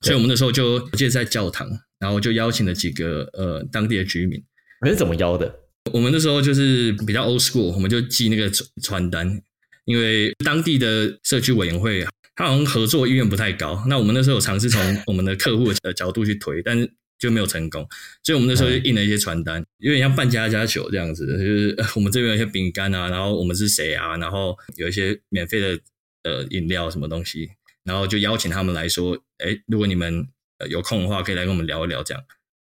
[0.00, 1.68] 所以我们那时候就我记得在教堂，
[2.00, 4.42] 然后就邀请了几个呃当地的居民。
[4.82, 5.54] 你是怎么邀的？
[5.92, 8.50] 我们那时候就是比较 old school，我们就寄那个
[8.82, 9.40] 传单，
[9.84, 12.04] 因为当地的社区委员会。
[12.36, 17.86] 他好像合作意愿不太高，那我们那时候有尝试从我们的客户的角度去推，但是就没有成功，
[18.24, 25.80] 所以我们那时候就印了一些传单，有点像办家家酒这样子，就是 我们这边有一些饼干啊，然后我们是谁啊，然后有一些免费的
[26.24, 27.48] 呃饮料什么东西，
[27.84, 30.26] 然后就邀请他们来说，哎，如果你们
[30.68, 32.22] 有空的话，可以来跟我们聊一聊这样。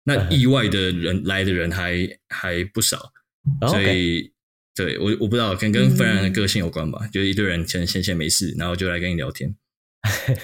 [0.05, 3.13] 那意外的人来的人还还不少，
[3.69, 4.34] 所以。
[4.75, 9.55] 对我我不知道，可能跟芬兰的个性有关吧，就是一堆人闲闲闲没事，然后就来跟你聊天，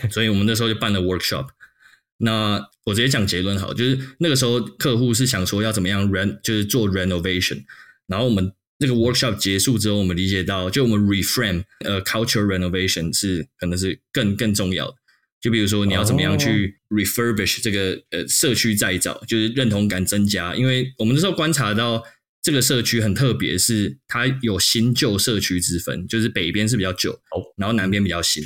[0.09, 1.49] 所以我们那时候就办了 workshop。
[2.19, 7.65] 那我直接讲结论好，就是那个时候客户是想说要怎么样 ren，就是做 renovation。
[8.07, 14.95] 然后我们那个 workshop 结束之后，我们理解到，就我们 reframe，呃，culture renovation 是可能是更更重要的。
[15.41, 22.05] 就比如说你要怎么样去 refurbish 这个呃社区再造，就是认同感增加，因为我们那时候观察到。
[22.43, 27.21] 这个社区很特别，是它有新旧社区之分，就是北边是比较旧，
[27.57, 28.43] 然后南边比较新。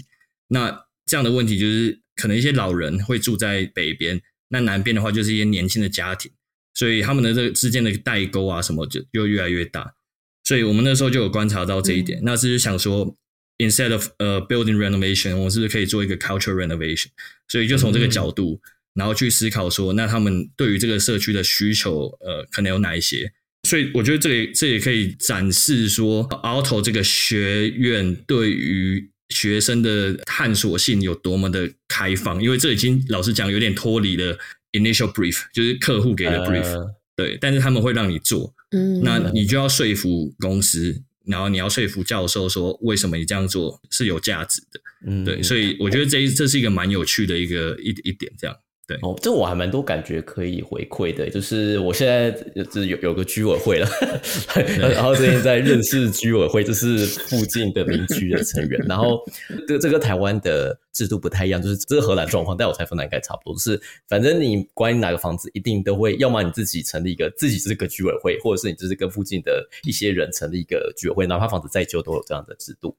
[0.48, 6.32] 那这样的问题就是，可能一些老人会住在北边，那南边的话就是一些年轻的家庭，
[6.74, 9.94] 所以他们的这个之间的代沟啊什么就又越来越大。
[10.42, 13.16] 所以我们那时候就有观察到这一点，那是想说
[13.58, 17.06] ，instead of 呃 building renovation，我是不是可以做一个 culture renovation？
[17.48, 18.60] 所以就从这个角度，
[18.94, 23.32] 然后去思考说，那他们对于这个社区的需求，呃，可能有哪一些？
[23.64, 34.38] 所以我觉得这也这也可以展示说，Auto 这个学院对于学生的探索性有多么的开放，因为这已经老实讲有点脱离了
[34.72, 48.56] initial brief，就是客户给的 brief，、呃对，但是他们会让你做，嗯，那你就要说服公司，然后你要说服教授说为什么你这样做是有价值的，嗯对，所以我觉得这这是一个蛮有趣的一个一一点，这样。
[49.00, 52.30] 哦，这我还蛮多感觉可以回馈的，就是我现在
[52.64, 53.88] 就是有有个居委会了，
[54.78, 59.20] 然后最近在认识居委会，就是附近的邻居的成员，然后
[59.66, 72.94] 这这个台湾的制度不太一样，就是这是荷兰状况，但我猜芬兰应该差不多，就是反正你管你哪个房子，一定都会，要么你自己成立一个自己是个居委会，或者是你就是跟附近的一些人成立一个居委会，哪怕房子再旧都有这样的制度。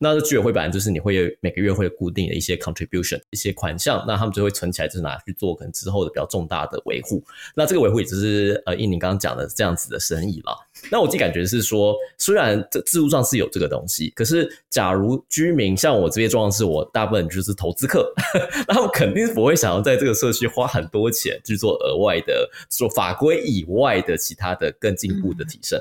[0.00, 7.22] 那这居委会本来就是你会有每个月会有固定的一些 contribution 一些款项，那他们就会存起来，就是拿去做可能之后的比较重大的维护。
[7.54, 10.54] 那这个维护也就是呃，印尼刚刚讲的这样子的生意啦。
[10.90, 18.12] 那我自己感觉是说，虽然这制度上是有这个东西，可是假如居民像我这些状况是我大部分就是投资客，
[18.68, 25.80] 那他们肯定是不会想要在这个社区花很多钱去做额外的做法规以外的其他的更进步的提升。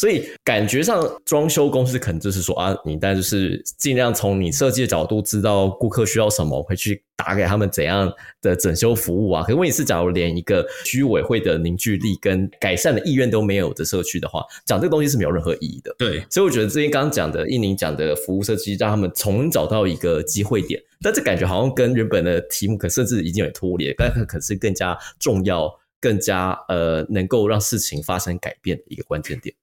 [0.00, 8.10] 所以感觉上，装修公司可能就是说啊，你但就是尽量从你设计的角度知道顾客需要什么，会去打给他们怎样
[8.40, 9.42] 的整修服务啊。
[9.42, 15.94] 可是问题是，假如连一个居委会的凝聚力跟改善的意愿都没有的社区的话，讲这个东西是没有任何意义的。
[15.98, 29.54] 对，所以我觉得之前刚刚讲的印尼讲的服务设计，让他们重新找到一个机会点，但这感觉好像跟原本的题目可甚至已经有点脱离了，但可可是更加重要、更加呃能够让事情发生改变的一个关键点。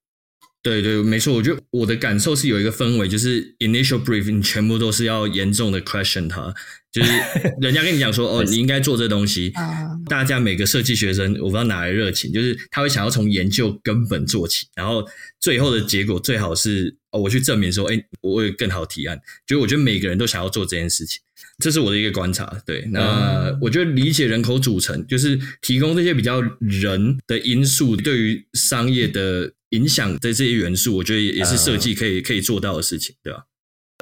[0.68, 1.34] 对对，没错。
[1.34, 6.54] 我觉得我的感受是有一个氛围，就是 initial brief，你全部都是要严重的 question 它，
[6.92, 7.10] 就是
[7.62, 15.06] 人家跟你讲说，哦，你应该做这东西，啊，大家每个设计学生，我不知道哪来热情，就是他会想要从研究根本做起，然后
[15.40, 19.18] 最后的结果最好是哦，我去证明说，哎，我有更好提案。
[19.48, 21.22] 就我觉得每个人都想要做这件事情，
[21.60, 22.46] 这是我的一个观察。
[22.66, 33.44] 对，那我觉得理解人口组成，就是提供这些比较人的因素对于商业的影响的这些元素，我觉得也是设计可以可以做到的事情，对吧？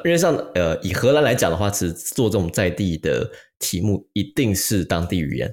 [0.04, 5.52] 因为像呃，以荷兰来讲的话，其实做这种在地的题目一定是当地语言，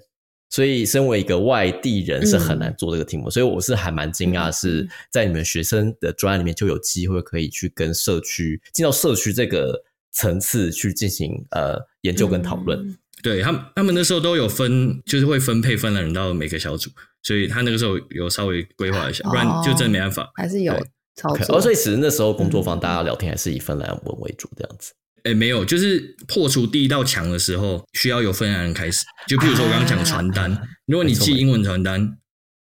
[0.49, 12.79] 所以身为一个外地人是很难做这个题目，所以我是还蛮惊讶，是在你们学生的专案里面就有机会可以去跟社区进到社区这个层次去进行呃研究跟讨论。
[12.79, 16.91] 嗯对他们，他们那时候都有分，就是会分配芬兰人到每个小组，
[17.23, 20.29] 所以他那个时候有稍微规划一下，不然就真的没办法。
[20.35, 21.55] 还是有对操 OK，作。
[21.55, 24.93] 哦，所以其实那时候工作坊大家聊天还是以芬兰文为主这样子。
[25.23, 29.05] 哎，没有，就是破除第一道墙的时候，需要有芬兰人开始。
[29.25, 30.51] 就比如说我刚刚讲传单，
[30.85, 32.17] 如果你寄英文传单，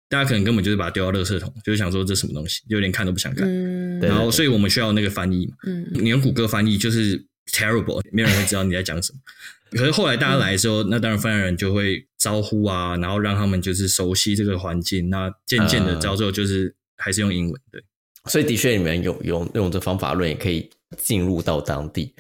[0.09, 3.49] 大家可能根本就是把它丢到垃圾桶，就是想说这什么东西，就连看都不想看。
[3.49, 5.55] 嗯，然后，所以我们需要那个翻译嘛。
[5.67, 7.19] 嗯你用谷歌翻译就是
[7.51, 9.19] terrible，没有人会知道你在讲什么。
[9.73, 15.11] 可是后来大家来的时候，那当然芬兰人就会招呼啊，然后让他们就是熟悉这个环境。
[15.11, 17.61] 那渐渐的，嗯到最后就是还是用英文。
[17.71, 17.83] 对，
[18.31, 22.15] 所以的确，你们有用用这方法论，也可以进入到当地。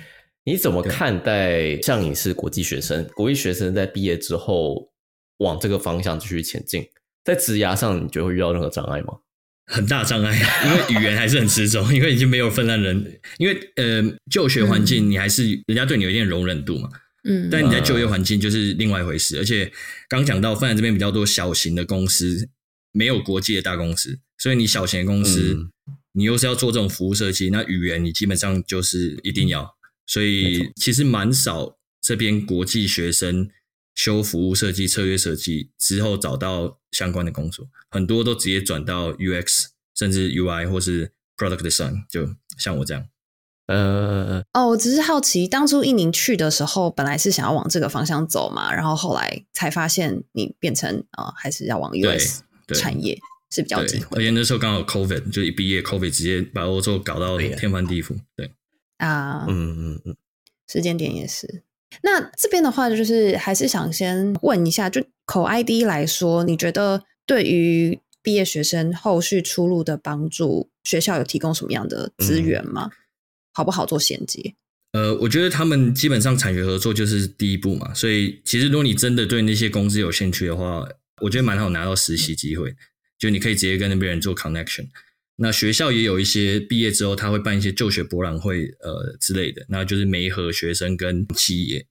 [0.44, 4.90] 你怎么看待像你是国际学生，国际学生在毕业之后
[5.38, 6.84] 往这个方向继续前进，
[7.24, 9.14] 在职涯上，你觉得会遇到任何障碍吗？
[9.66, 10.36] 很大障碍，
[10.66, 16.88] 因为语言还是很吃重，因为已经没有芬兰人，因为呃，就学环境你还是人家对你有一定容忍度嘛。
[17.24, 19.72] 嗯，但你在就业环境就是另外一回事，而且
[20.08, 22.48] 刚讲到芬兰这边比较多小型的公司，
[22.92, 25.70] 没有国际的大公司，所以你小型的公司，嗯。
[26.14, 29.66] 你又是要做这种服务设计，那语言你基本上就是一定要，
[30.06, 33.48] 所以其实蛮少这边国际学生
[33.94, 43.06] 修服务设计、策略设计之后找到相关的工作，很多都直接转到 UX 甚至 UI 或是 Product Design，就像我这样。
[43.66, 52.42] 呃，哦，我只是好奇，当初一宁去的时候，本来是想要往这个方向走嘛，然后后来才发现你变成啊、呃还是要往 US
[52.74, 53.18] 产业
[53.50, 58.16] 是比较有机会，而且那时候刚好 COVID，就一毕业 COVID 直接把欧洲搞到天翻地覆。
[58.36, 58.50] 对，
[58.98, 59.46] 啊。
[59.48, 60.16] 嗯嗯嗯，
[60.66, 61.62] 时间点也是。
[62.02, 72.90] 那这边的话，就是还是想先问一下，就口 ID 来说，你觉得对于毕业学生后续出路的帮助，学校有提供什么样的资源吗？
[73.52, 74.54] 好不好做衔接？
[74.92, 80.86] 呃，我觉得他们基本上产学合作就是第一步嘛，所以其实如果你真的对那些公司有兴趣的话，
[81.22, 82.74] 我觉得蛮好拿到实习机会，
[83.18, 84.88] 就你可以直接跟那边人做 connection。
[85.36, 91.86] 那学校也有一些毕业之后，他会办一些就学博览会，呃之类的，那就是媒合学生跟企业。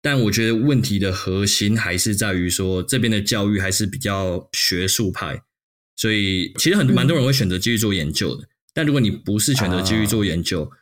[0.00, 5.42] 但我觉得问题的核心还是在于说，这边的教育还是比较学术派，
[5.94, 8.48] 所以其实很蛮多人会选择继续做研究的。
[8.72, 10.72] 但如果你不是选择继续做研究，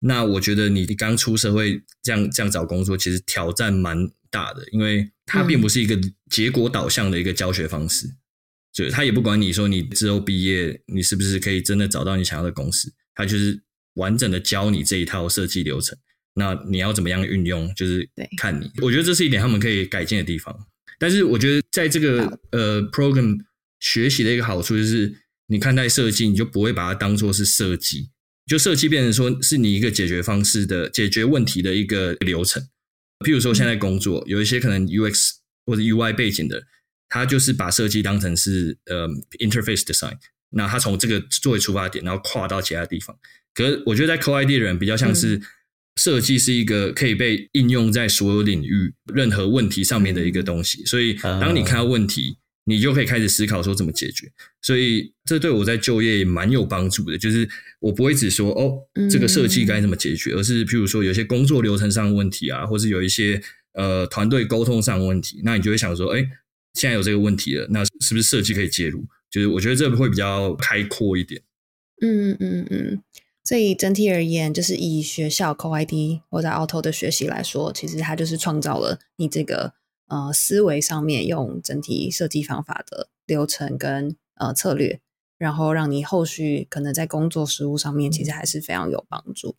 [0.00, 5.98] 那我觉得你刚出社会这样这样找工作，其实挑战蛮大的，因为它并不是一个
[6.30, 8.06] 结果导向的一个教学方式，
[8.72, 13.62] 就他也不管你说你之后毕业你是不是可以真的找到你想要的公司，他就是
[13.94, 15.98] 完整的教你这一套设计流程。
[16.34, 18.70] 那你要怎么样运用，就是看你。
[18.80, 20.56] 我觉得这是一点他们可以改进的地方。
[20.98, 23.36] 但是我觉得在这个呃 program
[23.80, 25.12] 学习的一个好处就是，
[25.48, 28.09] 你看待设计，你就不会把它当做是设计。
[28.50, 32.60] 就设计变成说是你一个解决方式的解决问题的一个流程。
[33.24, 35.34] 譬如说现在工作有一些可能 UX
[35.64, 36.60] 或者 UI 背景的，
[37.08, 39.06] 他就是把设计当成是呃
[39.38, 40.16] interface design，
[40.50, 43.16] 那他从这个作为出发点，然后跨到其他地方。
[43.54, 45.40] 可是我觉得在 Co ID 的人比较像是
[45.94, 52.39] 设计是一个可以被应用在所有领域任何问题上面的一个东西，所以当你看到问题。
[52.70, 54.30] 你就可以开始思考说怎么解决，
[54.62, 57.18] 所以这对我在就业也蛮有帮助的。
[57.18, 57.48] 就是
[57.80, 58.78] 我不会只说哦，
[59.10, 63.42] 这个设计该怎么解决，而是譬如说有些工作流程上的问题啊，或是有一些
[63.74, 66.24] 呃团队沟通上的问题，那你就会想说，哎，
[66.74, 69.04] 现在有这个问题了，那是不是设计可以介入？
[69.28, 71.42] 就是我觉得这会比较开阔一点。
[72.00, 73.02] 嗯嗯嗯，
[73.42, 79.79] 所以整体而言，就是以学校 Co ID 或者 Auto 的学习来说，其实它就是创造了你这个。
[80.10, 85.00] 呃，思维上面用整体设计方法的流程跟呃策略，
[85.38, 89.54] 然后让你后续可能在工作实务上面其实还是非常有帮助。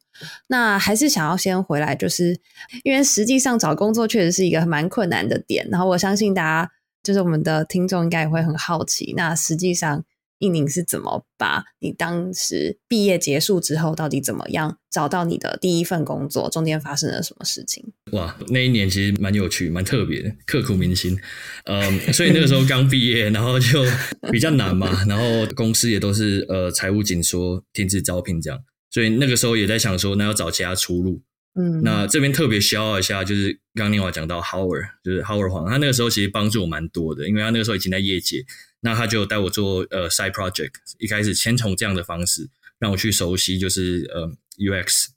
[0.48, 2.40] 那还是想要先回来，就是
[2.84, 5.68] 因为实际上找工作确实是一个蛮困难的点。
[5.72, 6.72] 然后我相信大家
[7.02, 10.04] 就是我们的听众应该也会很好奇，那实际上。
[10.42, 16.50] 印宁是怎么把你当时毕业结束之后，到底怎么样找到你的第一份工作？
[16.50, 17.84] 中间发生了什么事情？
[18.12, 21.18] 哇，那一年其实蛮有趣、蛮特别的，刻骨铭心。
[21.66, 23.84] 嗯，所以那个时候刚毕业，然后就
[24.32, 31.22] 比较难嘛，然后公司也都是呃财务紧缩、停止招聘这样，所以那个时候也在想说，那要找其他出路。
[31.54, 38.44] 嗯，那这边特别需要一下，就是刚刚念华讲到 Howard，就是 Howard 黄，他那个时候其实帮助我蛮多的，因为他那个时候已经在业界。
[38.82, 45.08] 那他就带我做呃 side project，一开始先从这样的方式让我去熟悉，就是呃 UX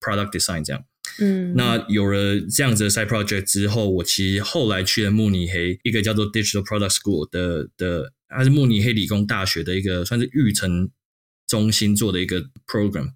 [0.00, 0.84] product design 这样。
[1.18, 10.90] 嗯，那有了这样子的 side project 之后，我其实后来去了慕尼黑一个叫做 Digital Product School 的的，它是慕尼黑理工大学的一个算是育成
[11.46, 13.12] 中心做的一个 program。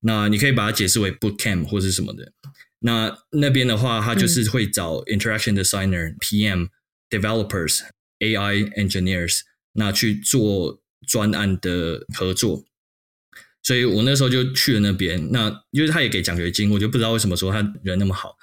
[0.00, 2.32] 那你可以把它解释为 boot camp 或是什么的。
[2.80, 6.68] 那那边的话，它就是会找 interaction designer、PM、
[7.10, 7.80] developers。
[8.20, 9.40] AI engineers
[9.72, 12.64] 那去做专案的合作，
[13.62, 15.30] 所以我那时候就去了那边。
[15.32, 18.36] 那因为他也给奖学金，我就不知道为什么说他人那么好。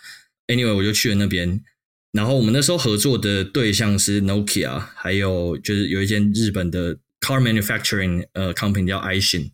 [0.48, 1.64] Anyway，我就去了那边。
[2.12, 9.52] 然后我们那时候合作的对象是 Nokia，还有就是有一间日本的 car manufacturing 呃 company 叫 iShin。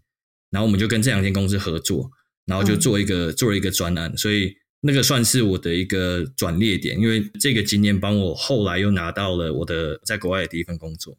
[0.49, 2.09] 然后我们就跟这两间公司合作，
[2.45, 4.55] 然后就做一个做了一个专案，所以。
[4.87, 11.17] 那个算是我的一个转捩点，因为这个经验帮我后来又拿到了我的在国外的第一份工作，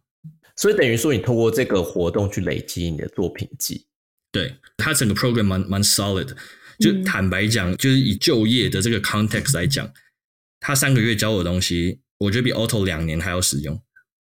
[0.56, 3.84] 所以等于说你通过这个活动去累积你的作品集。
[4.32, 6.30] 对，它整个 program 蛮蛮 solid，
[6.78, 9.92] 就坦白讲，就是以就业的这个 context 来讲，
[10.60, 13.78] 他三个月教我的东西，我觉得比 auto 两年还要实用。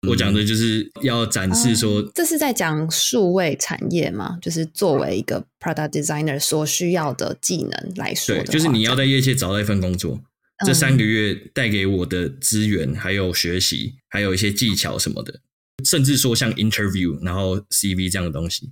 [0.06, 4.38] 我讲的就是要展示说，这是在讲数位产业嘛？
[4.40, 10.20] 就是作为一个 product designer 所需要的技能来说，对，就是你要在业界找到一份工作，
[10.64, 15.40] 这三个月带给我的资源，还有学习，还有一些技巧什么的，
[15.84, 18.70] 甚至说像 interview，然后 CV 这样的东西，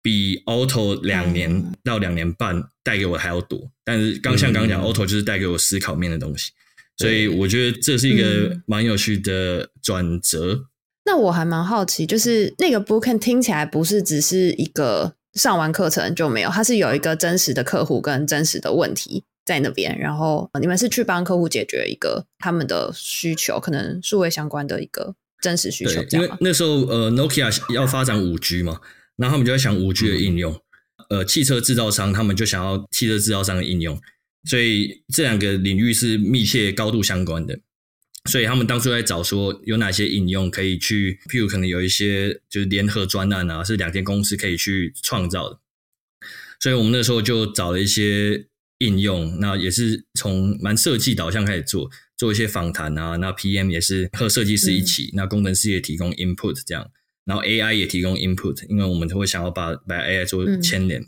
[0.00, 3.72] 比 auto 两年到两年半带给我还要多。
[3.84, 6.52] 但是刚像刚刚讲，auto 就是带给我思考面的东西。
[7.00, 10.66] 所以我觉得这是一个蛮有趣的转折。
[11.06, 26.02] 那我还蛮好奇，就是那个 book 听起来不是只是一个上完课程就没有，它是有一个真实的客户跟真实的问题在那边，然后你们是去帮客户解决一个他们的需求，可能数位相关的一个真实需求。
[26.10, 28.78] 因为那时候呃，Nokia 要发展五 G 嘛，
[29.16, 30.54] 然后他们就在想五 G 的应用。
[31.08, 33.98] 呃，汽车制造商他们就想要汽车制造商的应用。
[34.44, 37.60] 所以这两个领域是密切高度相关的，
[38.30, 45.60] 所以他们当初在找说有哪些应用可以去，譬如可能有一些就是联合专案啊，是两间公司可以去创造的。
[46.58, 48.46] 所以我们那时候就找了一些
[48.78, 56.90] 应用，那也是从蛮设计导向开始做，做一些访谈啊，那 PM 也是和设计师一起，那工程师也提供 input 这样，
[57.26, 61.06] 然后 AI 也提供 input，因为我们都会想要把把 AI 做牵连。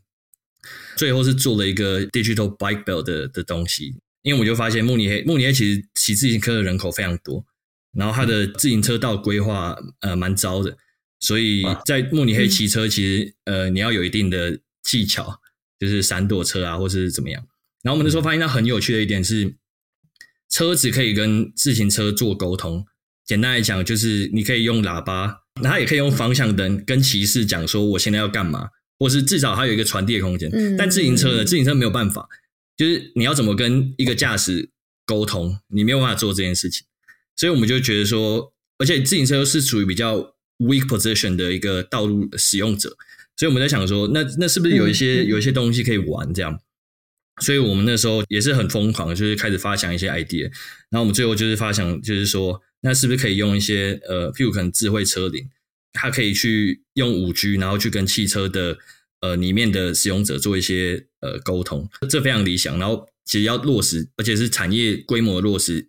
[0.97, 7.45] 最后是做了一个 digital bike belt 的的东西，因为我就发现慕尼黑，慕尼黑其实骑自行车的人口非常多，
[7.93, 10.77] 然后它的自行车道规划呃蛮糟的，
[11.21, 15.41] 所以在慕尼黑骑车其实呃你要有一定的技巧，
[15.79, 17.45] 就是闪躲车啊，或是怎么样。
[17.83, 19.57] 然后我们那时候发现它很有趣的一点是，
[20.49, 22.87] 车子可以跟自行车做沟通。
[23.25, 28.69] 简单来讲，就是你可以用喇叭，它也可以用方向灯跟骑士讲说我现在要干嘛，
[29.03, 30.49] 或是至少它有一个传递的空间。
[30.79, 32.29] 但自行车呢，自行车没有办法，
[32.77, 34.71] 就是你要怎么跟一个驾驶
[35.05, 36.87] 沟通，你没有办法做这件事情。
[37.35, 40.19] 所以我们就觉得说，而且自行车是处于比较
[40.59, 42.97] weak position 的一个道路使用者，
[43.37, 46.57] 所以我们在想说，那那是不是有一些有一些东西可以玩这样？
[47.41, 50.43] 所以我们那时候也是很疯狂，就是开始发想一些 idea。
[50.91, 55.49] 然后我们最后就是发想，就是说，那是不是可以用一些呃，譬如可能智慧车铃，
[55.93, 58.79] 它可以去用五 G，然后去跟汽车的
[59.21, 62.79] 呃里面的使用者做一些呃沟通，这非常理想。
[62.79, 65.89] 然后其实要落实，而且是产业规模落实。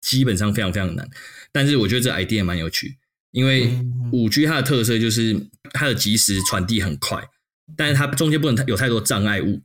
[0.00, 1.10] 基本上非常非常难，
[1.50, 2.96] 但是我觉得这 idea 蛮有趣，
[3.32, 3.68] 因为
[4.12, 5.36] 五 G 它的特色就是
[5.72, 7.20] 它的即时传递很快，
[7.76, 9.60] 但是它中间不能有太多障碍物，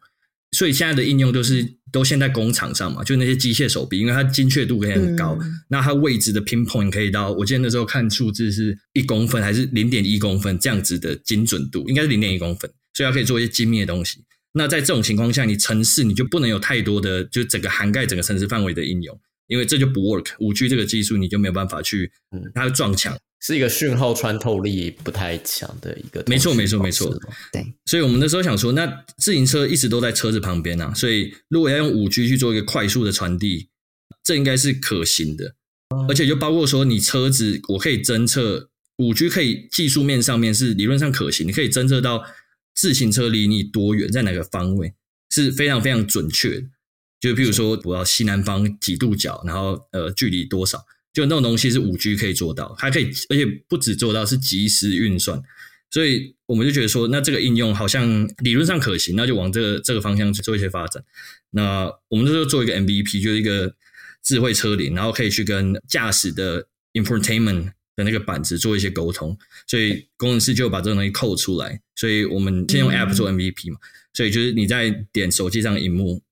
[0.53, 5.37] 所以现在的应用就是都现在工厂上嘛，就那些机械手臂，因为它精确度可以很高，
[5.67, 14.23] 那它位置的 pinpoint 可以到，我记得那时候看数字是一公分还是零点一公分这样子的精准度，应该是零点一公分，所以它可以做一些精密的东西。
[14.53, 19.19] 那在这种情况下，你城市你就不能有太多的，就整个涵盖整个城市范围的应用。
[19.47, 22.09] 因为这就不 work，五 G 这个技术你就没有办法去，
[22.55, 23.15] 它撞墙，
[23.45, 26.23] 是一个讯号穿透力不太强的一个。
[26.27, 27.13] 没错，没错，没错。
[27.51, 28.87] 对，所以我们那时候想说，那
[29.17, 33.67] 自行车一直都在车子旁边啊，所以如果要用五 G 去做一个快速的传递，
[34.23, 35.55] 这应该是可行的。
[36.07, 42.23] 而且就包括说，你车子我可以侦测五 G 可以技术面上面是理论上可行，你可以侦测到
[42.73, 44.93] 自行车离你多远，在哪个方位
[45.29, 46.67] 是非常非常准确的。
[47.19, 50.79] 就譬如说，我要西南方几度角，然后呃，距离多少，
[51.13, 55.39] 就那种东西是五 G 可以做到，还可以，而且不止做到，是即时运算。
[55.91, 61.03] 所以我们就觉得说，那这个应用好像理论上可行，那就往这个这个方向去做一些发展。
[61.51, 63.75] 那我们就做一个 MVP，就是一个
[64.23, 69.37] 智慧车铃，然后可以去跟驾驶的 infotainment 的那个板子做一些沟通。
[69.67, 71.79] 所以工程师就把这个东西扣出来。
[71.95, 73.77] 所以我们先用 App 做 MVP 嘛。
[74.15, 76.23] 所以就是你在点手机上荧幕。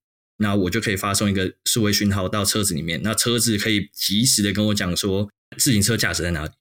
[0.41, 5.29] 那我就可以发送一个数位讯号到车子里面，那车子可以及时的跟我讲说
[5.59, 6.51] 自行车驾驶在哪里。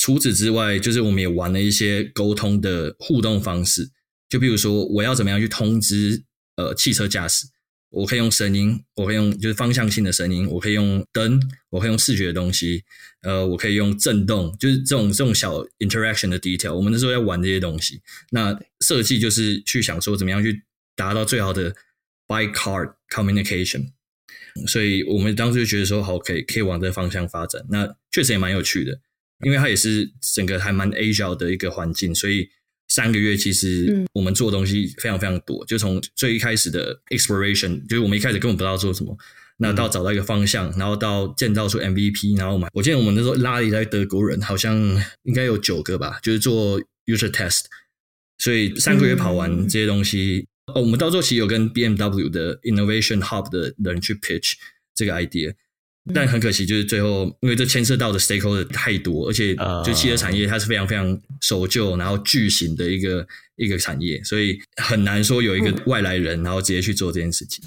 [0.00, 3.90] 除此之外，就是我们也玩了一些沟通的互动方式，
[4.30, 6.24] 就比如说我要怎么样去通知
[6.56, 7.46] 呃汽车驾驶，
[7.90, 12.84] 我可以用声音，我可以用就是方向性的声音，我可以用灯，我可以用视觉的东西，
[13.20, 16.74] 呃，我可以用震动，就是这种这种小 interaction 的 detail。
[16.74, 20.62] 我们那时候要玩这些东西，那设计就是去想说怎么样去
[20.96, 21.76] 达到最好的。
[22.28, 23.86] By car communication，
[24.66, 27.64] 所以我们当时就觉得说，好，可以可以往这个方向发展。
[27.70, 28.98] 那确实也蛮有趣的，
[29.44, 32.14] 因为它也是整个还蛮 agile 的一个环境。
[32.14, 32.48] 所以
[32.88, 39.16] 三个月其实我们做东西非常非常多，就从最一开始的 exploration，就是我们一开始根本不知道做什么，
[39.58, 44.76] 那到找到一个方向，然后到建造出 MVP，然后我们我记得我们那时候拉了一堆德国人，好像
[45.24, 47.64] 应该有九个吧，就是做 user test，
[48.38, 50.46] 所以三个月跑完这些东西。
[50.74, 54.54] 哦，我们到时候其实有跟 BMW 的 Innovation Hub 的人去 pitch
[54.94, 55.54] 这个 idea，
[56.12, 59.54] 但很可惜，就是最后因为这牵涉到的 stakeholder 太多，而且
[59.84, 67.64] 就汽车产业它是非常非常守旧，然后巨型的一个一个产业，所以很难说有一个外来人然后直接去做这件事情。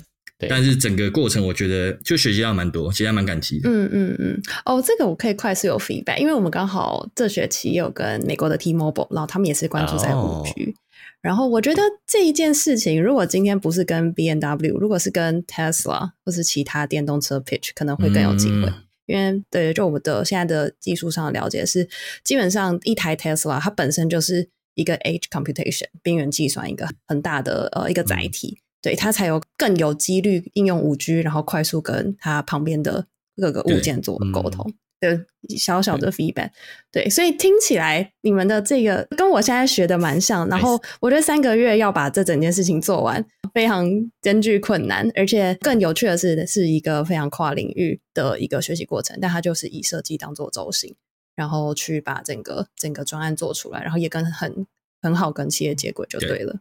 [0.47, 3.69] 但是整个过程我觉得就学习到蛮多，其实还蛮感激的。
[3.69, 4.41] 嗯嗯嗯。
[4.63, 10.73] 哦，这个我可以快速有 feedback，因为我们刚好这学期有跟美国的 T-Mobile，然后他们也是关注在五 G。
[11.21, 18.71] 然后我觉得这一件事情，如果今天不是跟 B N W，如果是跟 Tesla 或是其他电动车 pitch，可能会更有机会。
[19.05, 21.89] 因为对，就我们的现在的技术上的了解是，
[22.23, 34.71] 基本上一台 Tesla 它本身就是一个 Edge computation 边缘计算一个很大的呃一个载体，对它才有更有几率应用五 G，然后快速跟它旁边的各个物件做沟通。
[34.99, 35.25] 的
[35.55, 36.51] 小小的 feedback，
[36.91, 40.47] 对，所以听起来你们的这个跟我现在学的蛮像。
[40.49, 43.85] 然后我觉得三个月要把这整件事情做完，非常
[44.21, 49.17] 艰巨困难，而且更有趣的是，是一个非常跨领域的一个学习过程。
[49.21, 50.95] 但它就是以设计当做轴心，
[51.35, 54.67] 然后去把整个整个专案做出来，然后也跟很
[55.01, 56.59] 很好跟企业接轨就对了。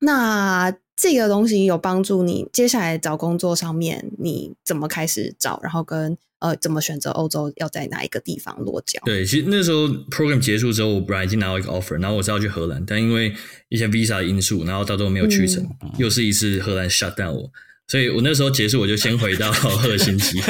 [0.00, 5.60] 那这个东西有帮助你接下来找工作上面，你怎么开始找？
[5.62, 9.00] 然后跟呃，怎么选择欧洲要在哪一个地方落脚？
[9.04, 13.32] 对，其实那时候 program 结束之后，我本来已经拿到一个 offer，然后我是要去荷兰，但因为
[13.68, 15.64] 一些 visa 的因素，然后到最后没有去成，
[15.98, 17.48] 又是一次荷兰 shut down 我，
[17.86, 20.40] 所以我那时候结束，我就先回到 赫尔辛基，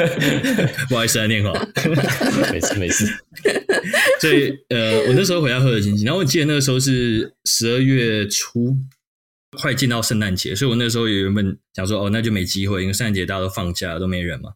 [0.89, 1.53] 不好意思啊，念话，
[2.51, 3.07] 没事没事。
[4.19, 8.79] 所以呃，我那时候回到赫尔辛基，然后我记得那个时候是十二月初，
[9.61, 14.53] 快进到圣诞节，所以我那时候也原本想说，哦，那就没机会，因为圣诞节大家都放假，都没人嘛。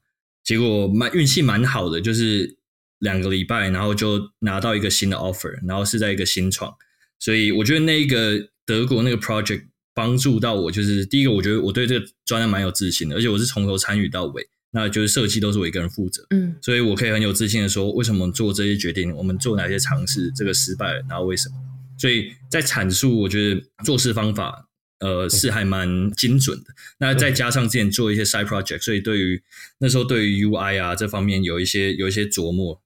[0.46, 2.56] 结果蛮运气蛮好的，就是
[3.00, 6.72] 两个礼拜，然后就拿到一个新的 offer，然后是在一个新创，
[7.18, 21.56] 所以我觉得那个德国那个 project 帮助到我，就是第一个，我觉得我对这个专案蛮有自信的，而且我是从头参与到尾，那就是设计都是我一个人负责，嗯，所以我可以很有自信的说，为什么做这些决定，我们做哪些尝试，这个失败了，然后为什么？
[21.98, 24.68] 所以在阐述，我觉得做事方法，
[25.00, 26.74] 呃，是还蛮精准的。
[26.98, 29.42] 那再加上之前做一些 side project，所以对于
[29.78, 32.80] 那时候对于 UI 啊这方面有一些有一些琢磨，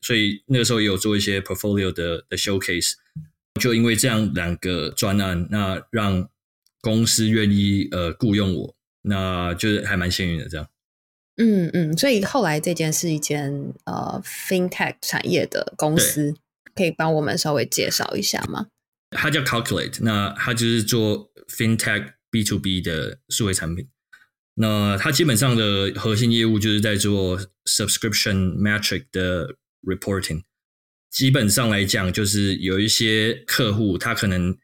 [0.00, 2.92] 所以那个时候也有做一些 portfolio 的的 showcase。
[3.60, 6.28] 就因为这样两个专案，那让
[6.80, 10.68] 公司愿意呃雇佣我，那就是还蛮幸运的这样。
[11.36, 16.34] 嗯嗯，所以后来这间是一间呃 fintech 产业的公司。
[16.74, 18.66] 可以帮我们稍微介绍一下吗？
[19.12, 23.88] 它叫 Calculate，那它就是做 FinTech B to B 的数位产品。
[24.54, 30.42] 那它基本上的核心业务就是在做 Subscription Metric 的 Reporting。
[31.10, 34.56] 基本上来讲，就是有一些客户他可能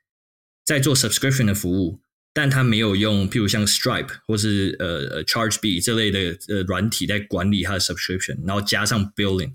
[0.64, 2.00] 在做 Subscription 的服务，
[2.32, 9.54] 但他没有用，譬如像 Stripe 或是呃呃 ChargeB 这类的呃软体在管理他的 Subscription，然后加上 Billing。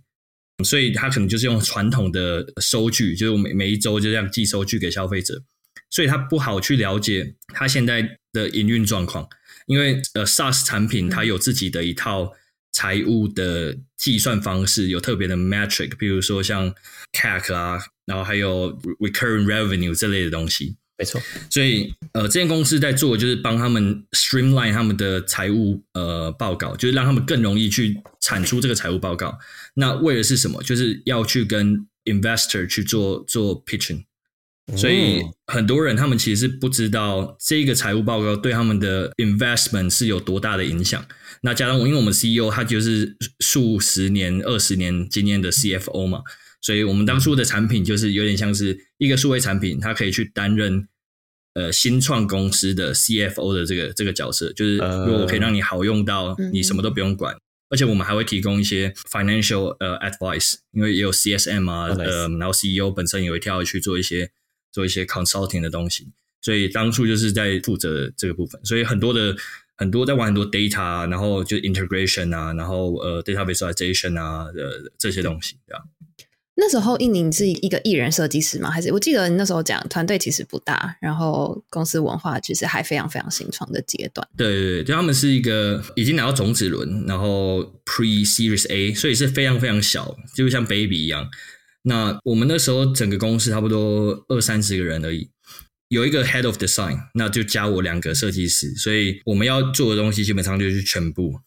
[0.63, 5.43] 所以他可能就是用传统的收据，就是每每一周就这样寄收据给消费者，
[5.89, 9.27] 所以他不好去了解他现在的营运状况，
[9.65, 12.33] 因为呃 SaaS 产品它有自己的一套
[12.71, 16.73] 财务的计算方式，有特别的 metric，比如说像
[17.13, 20.75] CAC 啊，然后还有 recurring revenue 这类的东西。
[20.99, 29.37] 没错，所以呃，这间公司在做就是帮他们 streamline 他们的财务呃报告，就是让他们更容易去产出这个财务报告。
[29.75, 30.61] 那为的是什么？
[30.63, 34.05] 就是要去跟 investor 去做做 pitching。
[34.75, 41.05] 所以很多人他们其实是不知道这个财务报告对他们的 investment 是有多大的影响。
[41.41, 46.21] 那加上我，因为我们 CEO 他就是数十年、二十年经验的 CFO 嘛。
[46.59, 50.87] 所以我们当初的产品就是有点像是一个数位产品，它可以去担任
[51.53, 57.35] 呃新创公司的 CFO 的这个这个角色，就是如果可以让你好用到你什么都不用管，
[57.69, 64.31] 而且我们还会提供一些 financial 呃 advice，因为也有 CSM 啊，呃，然后 CEO 本身也会跳去做一些
[64.77, 66.07] 做一些 consulting 的东西，
[66.39, 69.35] 所以当初就是在负责这个部分，所以很多的
[69.75, 75.83] 很多在玩很多 data，然后就 integration 啊，然后呃 data visualization 啊呃这些东西，对吧？
[76.59, 78.69] 那时候，印宁是一个艺人设计师吗？
[78.69, 84.27] 还是我记得你那时候讲团队其实不大，然后公司文化其实还非常非常新创的阶段。
[84.37, 91.27] 对对对，就他们是一个已经拿到种子轮，然后 Pre Series A，所以是非常非常小，就像 Baby 一样。
[91.87, 95.29] 那我们那时候整个公司差不多二三十个人而已，
[95.87, 101.39] 有一个 Head of Design，那就加我两个设计师，所以我们要做的东西基本上就是全部，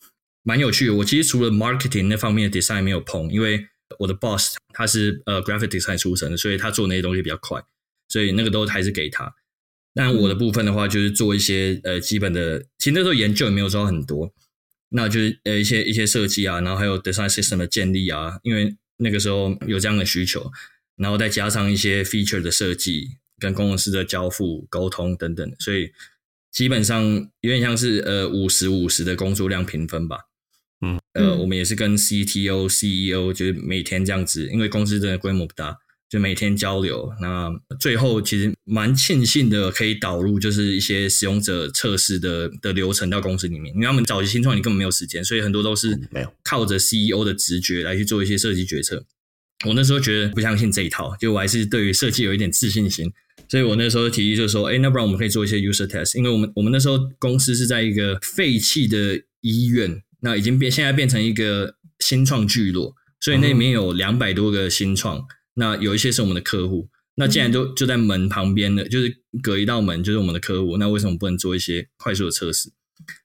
[0.43, 0.95] 蛮有趣的。
[0.95, 3.67] 我其实除了 Marketing 那方面的 Design 没有碰，因为
[3.99, 7.63] 我的 boss 他是呃 graphic design 出身的，所以他做那些东西比较快，
[8.09, 9.35] 所以那个都还是给他。
[9.93, 14.33] 但我的部分的话，就是做一些呃基本的，其实那时候研究也没有做很多，
[14.91, 20.51] 那就是呃一些一些设计啊，然后还有 design system 的建立啊，因为那个时候有这样的需求，
[20.97, 25.91] 然后再加上一些 feature 的设计跟工程师的交付沟通等等，所以
[26.53, 27.03] 基本上
[27.41, 30.19] 有点像是呃五十五十的工作量平分吧。
[30.83, 35.79] 嗯，呃，我们也是跟 CTO、CEO，就是每天这样子，因为公司真的规模不大，
[36.11, 37.09] 就每天交流。
[37.23, 37.49] 那
[37.79, 43.73] 最后其实蛮庆幸的，可以导入就是一些使用者测试的的流程到公司里面。
[43.75, 49.07] 因为他们早期新创，你根本没有时间，所以很多都是没有靠着 CEO 的直觉来去做一些设计决策。
[49.67, 53.13] 我那时候觉得不相信这一套，就我还是对于设计有一点自信心，
[53.49, 60.03] 所以我那时候提议就是说，哎，那不然我们可以做一些 user test，因为我们我们那时候公司是在一个废弃的医院。
[60.23, 65.25] 那已经变，现在变成一个新创聚落，所以那里面有两百多个新创。
[65.55, 66.89] 那有一些是我们的客户。
[67.17, 72.71] 那既然都就在门旁边的，就是隔一道门就是我们的客户，那为什么不能做一些快速的测试？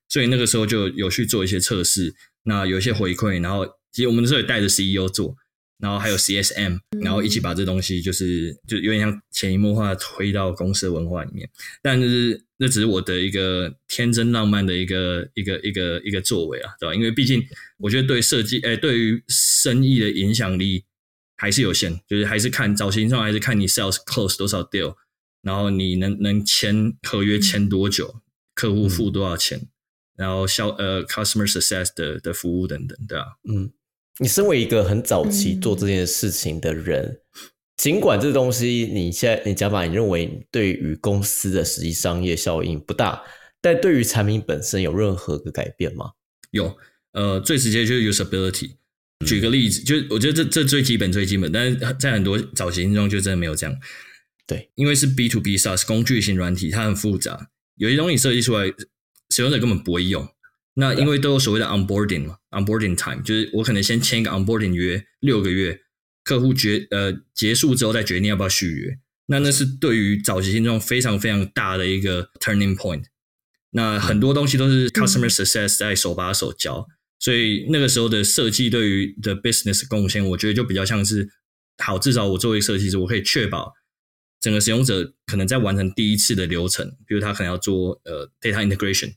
[0.09, 2.13] 所以那个时候就有去做一些测试。
[2.43, 5.35] 那有一些回馈，然后其实我们那时候也带着 CEO 做。
[5.77, 11.49] 然后还有 CSM，然后一起把这东西就是就有点像潜移默化推到公司的文化里面，
[11.83, 16.95] 但就是那只是我的一个天真浪漫的一个一个一个一个作为啊，对吧？
[16.95, 17.43] 因为毕竟
[17.77, 20.85] 我觉得对设计，哎，对于生意的影响力
[21.35, 24.95] 还是有限，就是还是看早期上还是看你 sales close 多少 deal，
[25.41, 28.21] 然后你能能签合约签多久，
[28.53, 29.67] 客户付多少钱，
[30.15, 33.25] 然后销呃 customer success 的的服务等等，对吧？
[33.49, 33.71] 嗯。
[34.17, 37.19] 你身为一个很早期做这件事情的人，
[37.75, 43.21] 尽管这东西你现在你讲法，你认为对于公司的实际商业效应不大，
[43.59, 46.11] 但对于产品本身有任何的改变吗？
[46.51, 46.77] 有，
[47.11, 48.75] 呃，最直接就是 usability。
[49.25, 53.77] 举个例子，就我觉得这这最基本最基本，但是在很多早期应用就真的没有这样。
[54.47, 58.65] 对，因为是 B to B SaaS 工具型软体，它很复杂，有些东西设计出来，
[59.29, 60.27] 使用者根本不会用。
[60.75, 65.79] 那因为都有所谓的 onboarding 嘛，onboarding time，就是我可能先签一个 onboarding 约六个月，
[66.23, 68.99] 客户决呃结束之后再决定要不要续约。
[69.27, 73.05] 那那是对于早期新创非常非常大的一个 turning point。
[73.71, 76.87] 那很多东西都是 customer success 在手把手教。
[77.19, 81.29] 所以那个时候的设计对于的 business 贡献，我觉得就比较像是
[81.77, 83.73] 好，至少我作为设计师，我可以确保
[84.39, 89.13] 整个使用者可能在完成第一次的流程，比如他可能要做呃 data integration，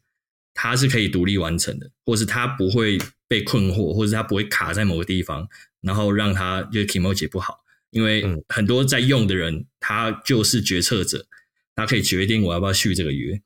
[0.54, 5.46] 他是可以独立完成的，或是他不会被困惑，或者他不会卡在某个地方，
[5.82, 7.58] 然后让他就 emoji 不好，
[7.90, 11.26] 因为很多在用的人他就是决策者，
[11.74, 13.40] 他可以决定我要不要续这个约，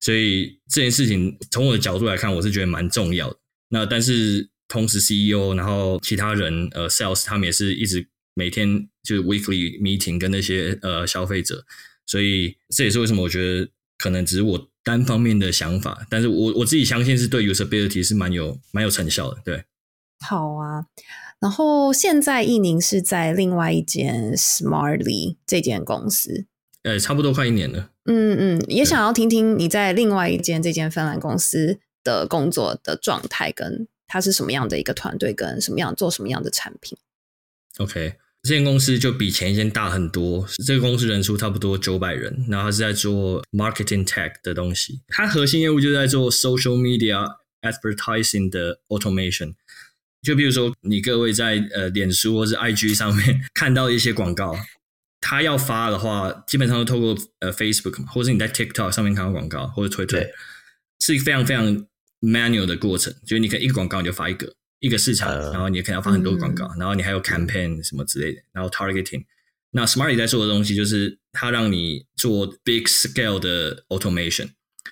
[0.00, 3.38] 所以这件事情从我的角度来看，我是觉得蛮重要的。
[3.72, 11.64] 那但是同时，CEO 然后其他人呃，Sales 他们也是一直每天就是 Weekly Meeting 跟那些呃消费者，
[12.06, 19.40] 所以这也是为什么我觉得可能只是我单方面的想法，但是我我自己相信是对 Usability 是蛮有蛮有成效的。
[19.42, 19.64] 对，
[20.20, 20.84] 好啊。
[21.40, 26.44] 然后现在易宁是在另外一间 Smartly 这间公司，
[26.82, 27.90] 呃，差不多快一年了。
[28.04, 31.80] 嗯嗯，也想要听听你在另外一间这间芬兰公司。
[32.04, 36.98] 的工作的状态，跟他是什么样的一个团队，跟什么样做什么样的产品
[37.78, 40.46] ？OK，这间公司就比前一间大很多。
[40.66, 45.00] 这个公司人数差不多九百人，然后他是在做 marketing tech 的东西。
[45.08, 49.54] 它核心业务就在做 social media advertising 的 automation。
[50.20, 54.54] 就比如说，你各位在呃脸书或是 IG 上面 看到一些广告，
[55.20, 60.28] 他要发的话，基本上都透过呃 Facebook 嘛，或者你在 TikTok 上面看到广告，或者 Twitter，
[61.00, 61.86] 是非常非常。
[62.22, 69.24] Manual 的过程，就是你可以一个广告你就发一个一个市场，然后你可能要发很多广告，然后你还有 campaign 什么之类的，然后 targeting。
[69.72, 74.50] 那 Smarty 在做的东西就是它让你做 big scale 的 automation，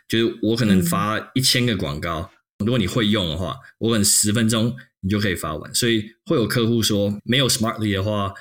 [0.08, 5.74] 就是我可能发一千个广告，如果你会用的话，我可能十分钟你就可以发完。
[5.74, 8.32] 所以会有客户说，没有 Smartly 的话，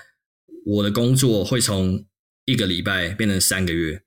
[0.65, 2.05] 我的工作会从
[2.45, 4.01] 一个礼拜变成三个月，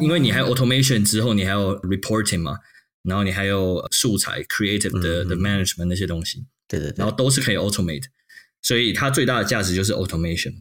[0.00, 2.58] 因为你还有 automation 之后，你还有 reporting 嘛。
[3.06, 8.04] 然后你还有素材 creative 的的 management 那些东西，对对对，然后都是可以 automate，
[8.62, 10.52] 所以它最大的价值就是 automation。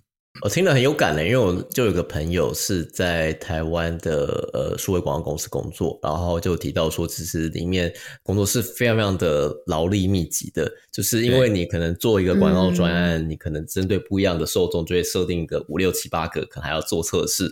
[0.42, 7.90] 我听了很有感的，因为我就有个朋友是在台湾的呃数位广告公司工作，然后就提到说，其实里面
[8.22, 17.50] 工作是非常非常的劳力密集的，就是因为你可能做一个广告专案，你可能针对不一样的受众，就会设定一个五六七八个，可能还要做测试，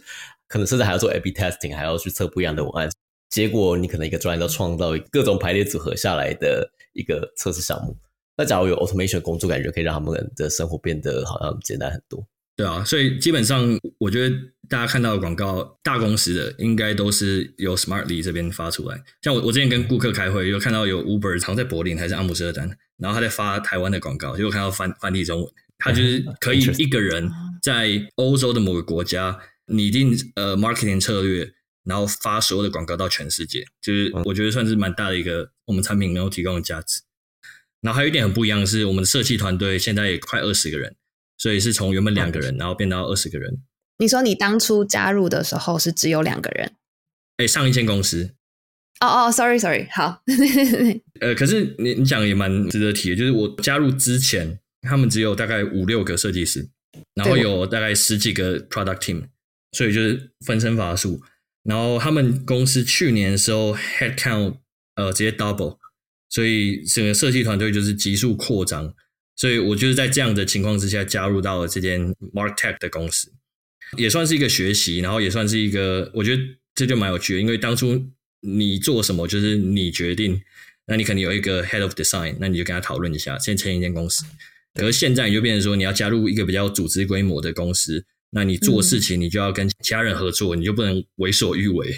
[0.49, 2.91] 可能甚至还要做 A/B testing，还要去测不一样的文案。
[3.33, 7.97] 结果你可能一个专业都创造各种排列组合下来的一个测试项目。
[8.37, 12.23] 那假如有 automation 工作，感觉可以让他们的生活变得好像简单很多。
[12.55, 13.67] 对啊，所以基本上
[13.97, 14.35] 我觉得
[14.69, 19.01] 大家看到的广告，大公司的应该都是由 Smartly 这边发出来。
[19.23, 27.27] 像我我之前跟顾客开会，有看到有 Uber 常在柏林还是阿姆斯特丹，然后他在发台湾的广告，就看到翻翻译中文，他就是可以 一个人
[27.63, 31.51] 在欧洲的某个国家拟定呃 marketing 策略。
[31.83, 37.01] 然后发所有的广告到全世界，就是我觉得算是蛮大的一个我们产品能够提供的价值。
[37.81, 40.95] 然后还有一点很不一样的是，我们的设计团队现在也快二十个人，
[41.37, 43.61] 所以是从原本两个人，然后变到二十个人。
[43.97, 46.73] 你说你当初加入的时候是只有两个人？
[47.37, 48.31] 哎，上一间公司。
[49.01, 50.23] 哦哦，sorry sorry，好。
[51.19, 56.69] 呃，可是你你讲也蛮值得提的，就是我加入之前，他们只有大概五六个设计师，
[57.15, 59.23] 然后有大概十几个 product team，
[59.73, 61.21] 所以就是分身乏术。
[61.63, 64.57] 然后他们公司去年的时候 head count
[64.95, 65.77] 呃直接 double，
[66.29, 68.93] 所以整个设计团队就是急速扩张，
[69.37, 73.31] 所以我就是在这样的情况之下加入到了这间 Marktech 的公司，
[73.97, 76.43] 也算是一个学习，然后也算是一个我觉得
[76.75, 78.09] 这就蛮有趣的，因为当初
[78.41, 80.41] 你做什么就是你决定，
[80.87, 84.25] 那你肯定有一个 head of design，那你就跟他讨论一下，先签一间公司，
[84.73, 88.05] 可是现在你就变成说你要加入一个比较组织规模的公司。
[88.35, 91.95] 那你做事情，你就要跟其他人合作，你就不能为所欲为。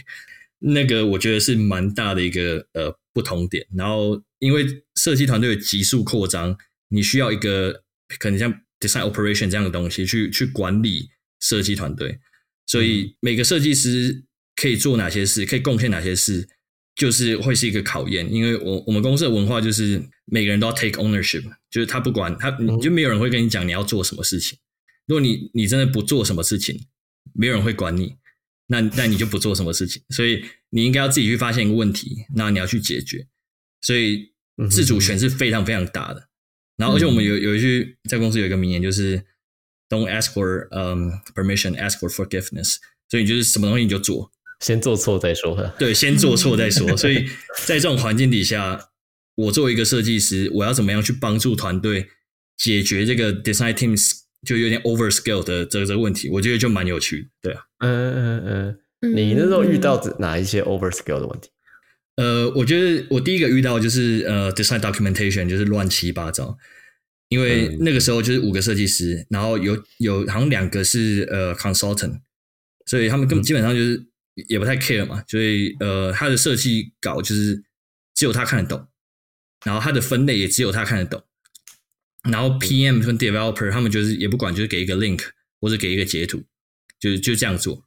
[0.59, 3.65] 那个我觉得是蛮大的一个呃不同点。
[3.73, 4.65] 然后因为
[4.95, 6.57] 设计团队的急速扩张，
[6.89, 7.83] 你需要一个
[8.19, 11.09] 可能像 design operation 这样的东西去去管理
[11.39, 12.19] 设计团队。
[12.67, 14.23] 所以每个设计师
[14.55, 16.47] 可以做哪些事，可以贡献哪些事，
[16.95, 18.29] 就是会是一个考验。
[18.33, 24.57] 因为我我们公司的文化就是每个人都要 take ownership，就是他不管他，你就没有人会跟你讲你要做什么事情。
[25.07, 26.87] 如果你你真的不做什么事情，
[27.33, 28.15] 没有人会管你，
[28.67, 30.01] 那那你就不做什么事情。
[30.09, 33.27] 所以你应该要自己去发现一个问题，那你要去解决。
[33.81, 34.33] 所以
[34.69, 36.29] 自主权是非常非常大的。
[36.77, 39.23] 然后，而且我们有有一句在公司有一个名言，就是
[39.87, 42.77] "Don't ask for um permission, ask for forgiveness."
[43.09, 45.55] 所以你就是什么东西你就做，先做错再说。
[45.77, 46.95] 对，先做错再说。
[46.97, 47.27] 所以
[47.65, 48.89] 在这种环境底下，
[49.35, 52.09] 我作为一个设计师，我要怎么样去帮助团队
[52.57, 56.29] 解决这个 design teams 就有点 over scale 的这个这个问题？
[56.29, 57.49] 我觉得就蛮有趣的。
[57.49, 61.49] 对啊，嗯嗯嗯，你那时候遇到哪一些 over scale 的问题？
[62.17, 66.57] 呃，我觉得我第一个遇到就是呃，design documentation 就是乱七八糟，
[67.27, 72.21] 因为那个时候就是五个设计师，然后有有好像两个是呃 consultant，
[72.85, 74.01] 所以他们根本基本上就是
[74.47, 77.61] 也不太 care 嘛，所以呃，他的设计稿就是
[78.13, 78.87] 只有他看得懂，
[79.65, 81.21] 然后他的分类也只有他看得懂，
[82.31, 85.21] 然后 PM 跟 developer 他们就是也不管，就是给一个 link
[85.59, 86.43] 或者给一个截图，
[86.99, 87.83] 就就这样做，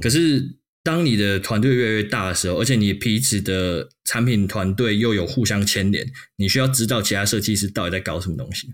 [0.00, 0.56] 可是。
[0.84, 8.68] 当你的团队越来越大的时候，而且你彼此的产品团队又有互相牵连，你需要知道其他设计师到底在搞什么东西。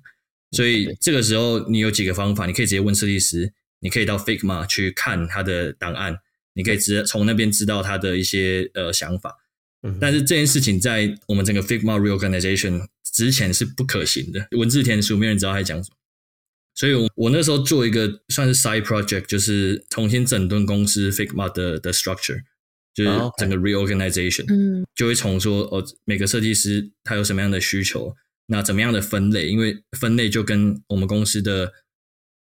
[0.52, 6.16] 所以这个时候，你有几个方法，你可以直接问设计师，你可以到 Figma 去看他的档案，
[6.52, 9.34] 你可以直接从那边知道他的一些呃想法。
[10.00, 15.96] 但是这件事情在我们整个 Figma reorganization 之前是不可行的，文字填书没人知道他在讲什么。
[16.76, 22.42] 所以，我我那时候做一个算是 side project，就是重新整顿公司 Figma 的的 structure，
[22.92, 31.72] 就是整个 reorganization，嗯，就会从说哦，每个设计师他有什么样的需求，那怎么样的分类，因为分类就跟我们公司的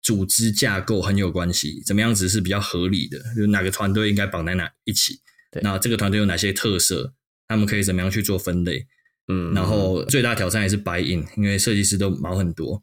[0.01, 5.21] 组织架构很有关系，怎么样子是比较合理的，就哪个团队应该绑在哪一起，
[5.61, 7.13] 那这个团队有哪些特色，
[7.49, 8.87] 他们可以怎么样去做分类，
[9.33, 12.83] 嗯，然后最大挑战也是白银，因为设计师都毛很多。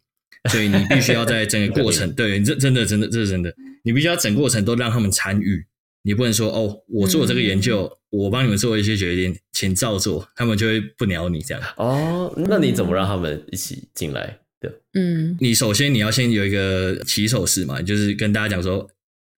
[0.49, 5.65] 所以你必须要在整个过程， 对，这真的真的这是真的，你必须要整过程都让他们参与，
[6.03, 11.61] 你不能说哦，我做这个研究，我帮你们做一些决定，请照做，他们就会不鸟你这样。
[11.75, 14.71] 哦，那你怎么让他们一起进来的？
[14.93, 18.89] 嗯，你首先你要先有一个起手式嘛，就是跟大家讲说，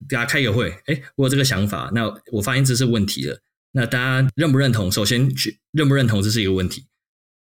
[0.06, 3.40] 大家开个会，哎，我有这个想法，那我发现这是问题了，
[3.72, 4.92] 那大家认不认同？
[4.92, 6.84] 首先去认不认同这是一个问题。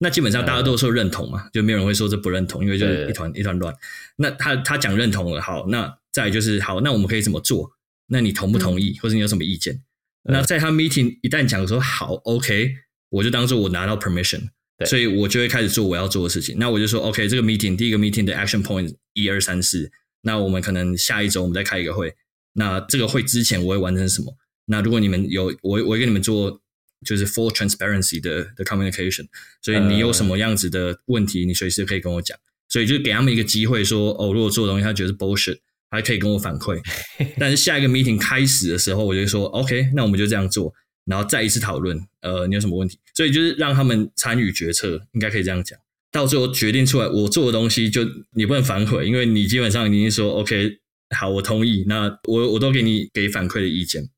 [0.00, 3.74] 那基本上大家都说认同嘛，就没有人会说这不认同，因为就是一团一团乱。
[4.16, 7.72] 那他他讲认同了，好，那再就是好，那我们可以怎么做？
[8.06, 9.82] 那你同不同意，或者你有什么意见？
[10.22, 12.74] 那在他 meeting 一旦讲说好，OK，
[13.10, 14.48] 我就当做我拿到 permission，
[14.86, 16.56] 所以我就会开始做我要做的事情。
[16.58, 19.90] 那我就说 OK，这个 meeting 第一个 meeting 的 action point 一二三四，
[20.22, 22.14] 那我们可能下一周我们再开一个会。
[22.52, 24.36] 那这个会之前我会完成什么？
[24.66, 26.60] 那如果你们有我我会跟你们做。
[27.04, 29.26] 就是 full transparency 的的 communication，
[29.62, 32.38] 所以你有什么样子的问题，你随时可以跟我讲。
[32.68, 35.58] 所以就给他们一个机会，说哦，如果做东西他觉得是 bullshit，
[35.90, 36.78] 还可以跟我反馈。
[37.38, 40.74] 但是下一个 meeting 开始的时候，我就说 OK，那我们就这样做，
[41.06, 41.98] 然后再一次讨论。
[42.20, 42.98] 呃，你有什么问题？
[43.14, 45.78] 所以就是让他们参与决策，应该可以这样讲。
[46.12, 48.02] 到最后决定出来，我做的东西就
[48.34, 50.78] 你不能反悔，因为你基本上已经说 OK，
[51.16, 51.84] 好，我同意。
[51.86, 54.10] 那我我都给你给反馈的意见。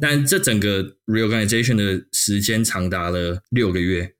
[0.00, 4.14] 但这整个 reorganization 的时间长达了六个月，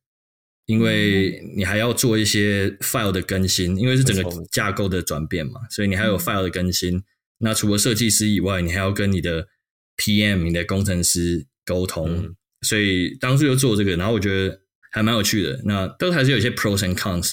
[0.66, 7.03] 因为你还要做一些 file 的更新，因为是整个架构的转变嘛，所以你还有 file 的更新。
[7.39, 9.47] 那除了设计师以外，你还要跟你的
[9.97, 12.34] PM、你的工程师沟通。
[12.62, 14.61] 所以当初就做这个，然后我觉得
[14.91, 15.62] 还蛮有趣的。
[15.64, 17.32] 那都还是有一些 pros and cons。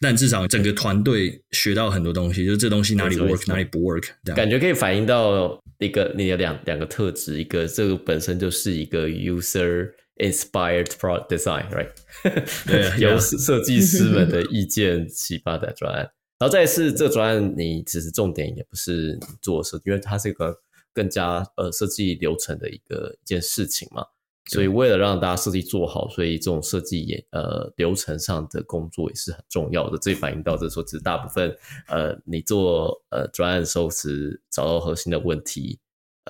[0.00, 11.90] 但至少整个团队学到很多东西，就是这东西哪里 work 哪里不 work，感觉可以反映到一个你的两两个特质，一个这个本身就是一个 user inspired product design，right？
[12.66, 16.00] 对，由设计师们的意见启发的专案，
[16.38, 20.54] 然后再是这专案，你其实重点也不是做设计，因为它是一个
[20.92, 24.04] 更加呃设计流程的一个一件事情嘛。
[24.46, 29.96] 所以，为了让大家设计做好，所以这种设计也呃流程上的工作也是很重要的。
[29.96, 31.56] 这反映到这说，其实大部分
[31.88, 35.80] 呃你做呃专案收拾，找到核心的问题，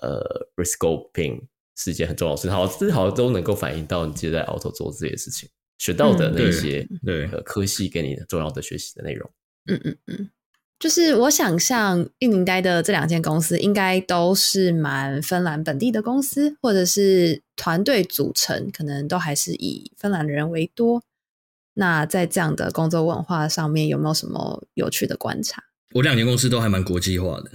[0.01, 0.23] 呃
[0.55, 1.43] rescoping
[1.77, 2.49] 是一件很重要的事。
[2.49, 5.49] 好，这好都能够反映到你接在 auto 做这些事情
[5.79, 9.29] 学到的那些对科系给你的重要的学习的内容。
[9.67, 10.31] 嗯嗯嗯。
[10.79, 21.03] 就是我想象印尼待的这两间公司应该都是蛮芬兰本地的公司，或者是团队组成可能都还是以芬兰人为多。
[21.75, 25.63] 那在这样的工作文化上面，有没有什么有趣的观察？
[25.93, 27.51] 我两间公司都还蛮国际化的，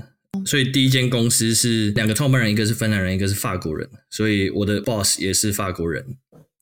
[0.46, 6.18] 所以第一间公司是两个创办人，一个是芬兰人，一个是法国人，所以我的 boss 也是法国人，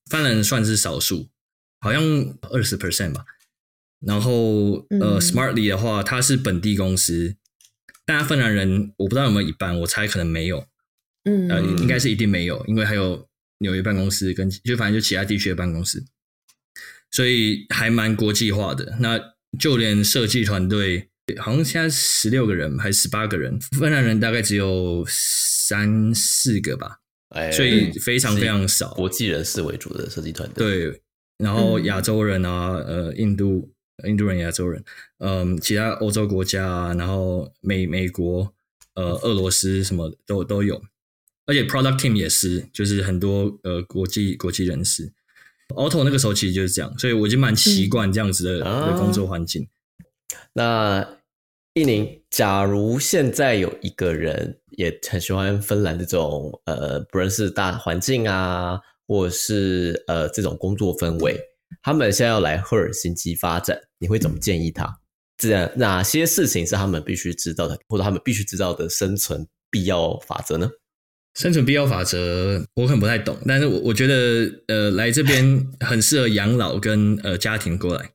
[0.09, 1.27] 芬兰人算是少数，
[1.79, 2.01] 好像
[2.51, 3.23] 二十 percent 吧。
[4.05, 7.35] 然后，呃，Smartly 的话，它是本地公司，
[8.05, 10.65] 但芬兰人我不知道有没有一半，我猜可能没有，
[11.25, 13.27] 嗯呃，应该是一定没有，因为还有
[13.59, 16.03] 纽约办公室跟就反正就其他地区的办公室，
[17.11, 18.97] 所以还蛮国际化的。
[18.99, 19.19] 那
[19.57, 28.93] 就连设计团队，好像现在十六个人还是十八个人，芬兰人大概只有三四个吧，哎所以非常非常少。
[28.93, 30.87] 国际人士为主的设计团队。
[30.91, 31.01] 对，
[31.39, 33.73] 然后嗯亚洲人啊，呃，印度、
[34.05, 34.83] 印度人、亚洲人，
[35.19, 38.53] 嗯，其他欧洲国家啊，然后美美国、
[38.93, 40.81] 呃，俄罗斯什么都都有，
[41.45, 45.13] 而且 product team 也是，就是很多呃国际国际人士。
[45.75, 49.67] Auto 那个时候其实就是这样，所以我已经蛮习惯这样子的、工作环境。
[50.53, 51.05] 那
[51.73, 61.37] 一宁，假如现在有一个人也很喜欢芬兰这种呃，不论是大环境啊，或者是呃这种工作氛围，
[61.81, 64.99] 他们现在要来赫尔辛基发展，你会怎么建议他？
[65.37, 70.69] 这样哪些事情是他们必须知道的，或者他们必须知道的生存必要法则呢？
[71.35, 78.09] 生存必要法则我可能不太懂，但是我我觉得呃来这边 很适合养老跟呃家庭过来，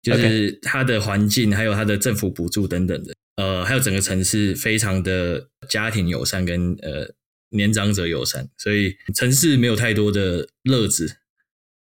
[0.00, 7.12] 就是它的环境还有它的政府补助等等的，呃还有整个城市非常的家庭友善跟呃
[7.50, 11.16] 年长者友善，所以城市没有太多的乐子。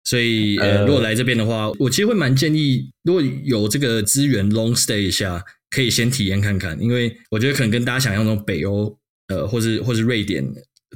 [0.05, 8.96] 所以，呃，呃如果来这边的话，我其实会蛮建议，如果有这个资源 long stay 一下，可以先体验看看，因为我觉得可能跟大家想象中北欧
[9.28, 10.44] 呃，或是或是瑞典、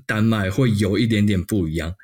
[0.06, 1.94] 丹麦会有一点点不一样。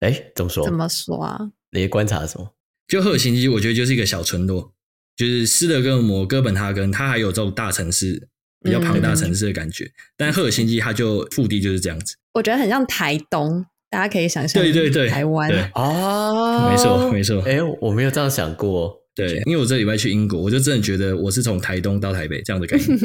[0.00, 0.64] 哎，怎么说？
[0.64, 1.50] 怎么说啊？
[1.70, 2.54] 你观察什么？
[2.88, 4.72] 就赫尔辛基，我觉得就是一个小村落，
[5.16, 8.28] 就是斯德哥尔摩、哥本哈根，它还有这种大城市
[8.64, 9.90] 比较庞大城市的感觉。
[10.16, 15.50] 但赫尔辛基它就腹地就是这样子，我觉得很像台东，大家可以想象，对对对，台湾。
[15.50, 17.40] 对，啊没错没错。
[17.42, 18.94] 哎，我没有这样想过。
[19.14, 22.86] 对，因为我这礼拜去英国，我就真的觉得我是从台东到台北这样的感觉。
[22.94, 22.98] 对，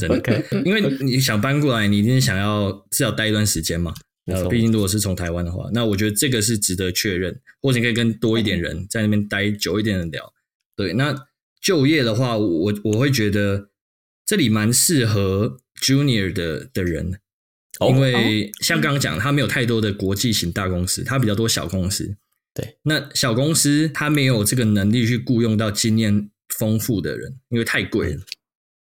[0.00, 0.20] 真的。
[0.64, 3.94] 因为你想搬过来，你一定想要至少待一段时间嘛。
[4.26, 10.32] 呃，没错毕竟如果是从台湾的话，那我觉得这个是值得确认，或者你可以跟多一点人在那边待久一点的聊。
[10.74, 11.14] 对，那
[11.62, 13.68] 就业的话，我我会觉得
[14.26, 17.20] 这里蛮适合 junior 的的人，
[17.80, 22.16] 哦因为像刚刚讲，它没有太多的国际型大公司，它比较多小公司。
[22.54, 28.22] 对，那小公司它没有这个能力去雇佣到经验丰富的人，因为太贵了。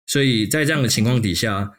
[0.07, 1.79] 所以在这样的情况底下，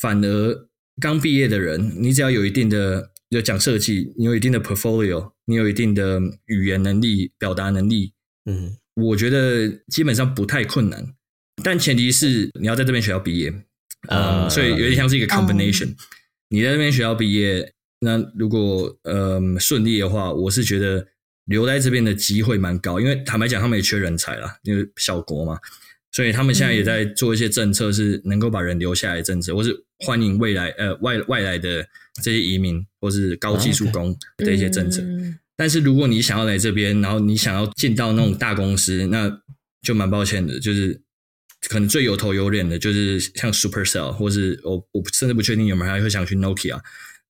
[0.00, 0.68] 反而
[1.00, 8.14] 刚毕业的人，你只要有一定的有讲设计，你有一定的 portfolio，你有一定的语言能力、表达能力，
[8.46, 11.14] 嗯，我觉得基本上不太困难。
[11.62, 13.48] 但前提是你要在这边学校毕业，
[14.08, 15.94] 啊嗯，所以有点像是一个 combination。
[16.52, 21.06] 你在那边学校毕业，那如果呃顺利的话，我是觉得
[21.46, 25.58] 留在这边的机会蛮高，因为坦白讲，他们也缺人才啦，因为小国嘛，
[26.10, 31.82] 所以他们现在也在做一些政策，是能够把人留下来的政策，或是欢迎未来呃外外来的
[32.22, 35.00] 这些移民，或是高技术工的一些政策。
[35.02, 39.30] 嗯但是如果你想要来这边，然后你想要进到那种大公司，那
[39.82, 41.00] 就蛮抱歉的，就是
[41.68, 46.80] 可能最有头有脸的，就是像 Supercell，或是我我甚至不确定有没有人还会想去 Nokia，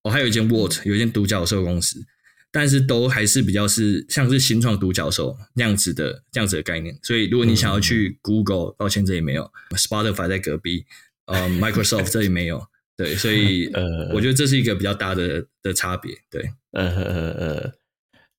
[0.03, 2.05] 哦，还有一间 Walt，有一间独角兽公司，
[2.51, 6.99] 但是都还是比较是像是新创独角兽那样子的这样子的概念。
[7.03, 10.85] 所以如果你想要去 Google，、抱歉这里没有，Spotify 在隔壁，
[11.27, 12.67] 呃，Microsoft 这里没有。
[12.97, 16.15] 对，所以 呃我觉得这是一个比较大的的差别。
[16.31, 17.73] 对，呃呃呃，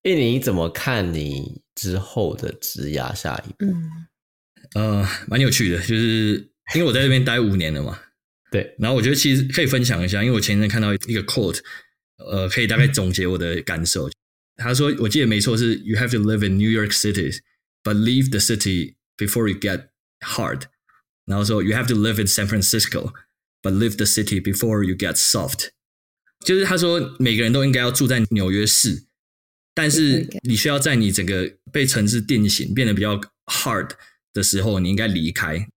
[0.03, 3.71] 印尼怎么看你之后的职涯下一步？
[3.71, 4.07] 嗯
[4.75, 7.99] 呃，蛮有趣的，就是因为我在这边待五年了嘛，
[8.51, 11.59] 对，然后我觉得其实可以分享一下，因为我前阵看到一个 quote，
[12.17, 14.09] 呃，可以大概总结我的感受。
[14.55, 17.39] 他说，我记得没错是 “You have to live in New York City,
[17.83, 19.87] but leave the city before you get
[20.19, 20.63] hard”。
[21.25, 23.13] 然后说 “You have to live in San Francisco,
[23.61, 25.69] but leave the city before you get soft”。
[26.45, 29.05] 就是他说每个人都应该要住在纽约市，
[29.73, 33.91] 但是你需要在你整个被城市定型变得比较 hard
[34.33, 35.67] 的时候，你应该离开。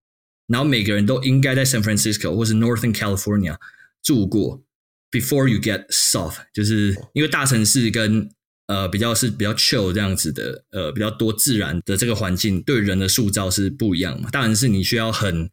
[0.48, 3.56] 然后每个人都应该在 San Francisco 或是 Northern California
[4.02, 4.62] 住过
[5.10, 8.28] ，before you get soft，就是因为大城市跟
[8.68, 14.30] 呃比较是比较 chill 这样子的，呃比较多自然的这个环境对人的塑造是不一样嘛。
[14.30, 15.50] 大城市你需要很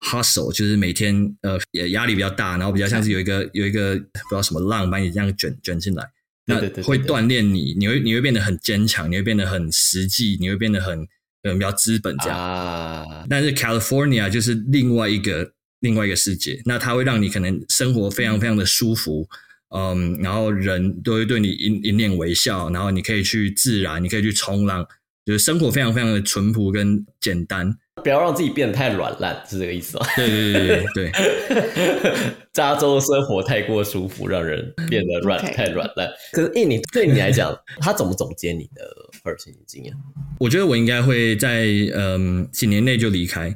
[0.00, 6.06] hustle，就是每天呃也压力比较大，然后比较像是有一个有一个不知道什么浪把你这样卷卷进来，
[6.44, 11.06] 那会锻炼你，你会你会变得很坚强，你会变得很实际，你会变得很呃
[11.54, 12.38] 比较资本这样。
[12.38, 19.28] 啊，但是 California 就是另外一个另外一个世界，那它会让你可能生活非常非常的舒服，
[19.74, 24.86] 嗯，然后人都会对你迎迎脸微笑，然后你可以去自然，你可以去冲浪，
[25.24, 30.06] 就是生活非常非常的淳朴跟简单，不要让自己变得太软烂，是这个意思吗？
[30.16, 32.12] 对对对对对，
[32.52, 36.08] 加州 生活太过舒服，让人变得软太软烂。
[36.32, 38.84] 可是印尼对你来讲，他怎么总结你的
[39.24, 39.92] 赫尔辛基经验？
[40.38, 43.52] 我觉得我应该会在嗯几年内就离开，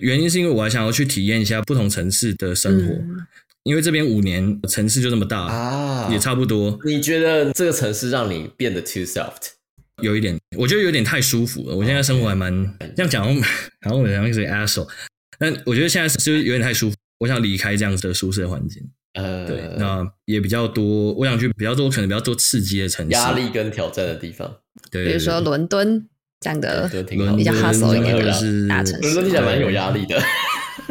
[0.00, 3.26] 原因是因为我还想要去体验一下不同城市的生活，嗯
[3.64, 9.50] 因为这边五年城市就这么大，啊也差不多，你觉得这个城市让你变得 too soft？
[10.02, 11.76] 有一点，我觉得有点太舒服了。
[11.76, 12.52] 我现在生活还蛮
[12.94, 13.42] 这样讲，好像
[13.82, 14.88] 好像我好像是个 asshole，
[15.38, 18.82] 但我觉得现在是有点太舒服，我想离开这样子的舒适的环境。
[19.14, 24.50] 呃，对，那也比较多，我想去比较多可能比较多刺激的城市，压力跟挑战的地方，
[24.90, 26.08] 对，比如说伦敦
[26.40, 30.18] 这样的比较 hustle 一点的大城市伦敦听起来蛮有压力的。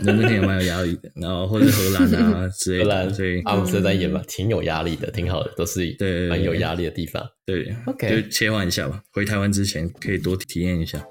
[0.03, 7.23] 伦敦也蛮有压力的，然后或者荷兰啊 之类的，荷兰、所以阿姆斯特丹也蛮挺有压力的，挺好的，都是对蛮有压力的地方。
[7.45, 9.01] 对 OK 就切换一下吧。
[9.11, 11.03] 回台湾之前可以多体验一下。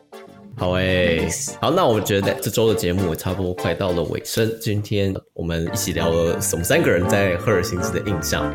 [0.57, 1.27] 好诶、
[1.61, 4.51] 好，那我觉得这周的节目也差不多快到了尾声。
[4.61, 8.53] 今天我们一起聊了我们三个人在赫尔辛基的印象，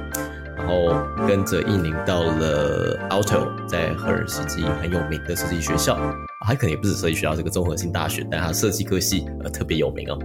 [0.57, 5.97] 然后跟着印宁到了 Alto，在赫尔辛基很有名的设计学校，
[6.45, 10.17] 还可能也不止设计学校，这个综合性大学，但它设计科系呃特别有名哦。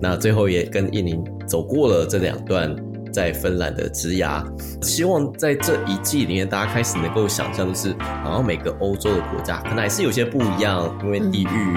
[0.00, 2.74] 那最后也跟印宁走过了这两段
[3.12, 4.44] 在芬兰的职涯，
[4.82, 11.76] 希望在这一季里面，大家开始能够想象，就是好像每个欧洲的国家可能还是有些不一样，因为地域、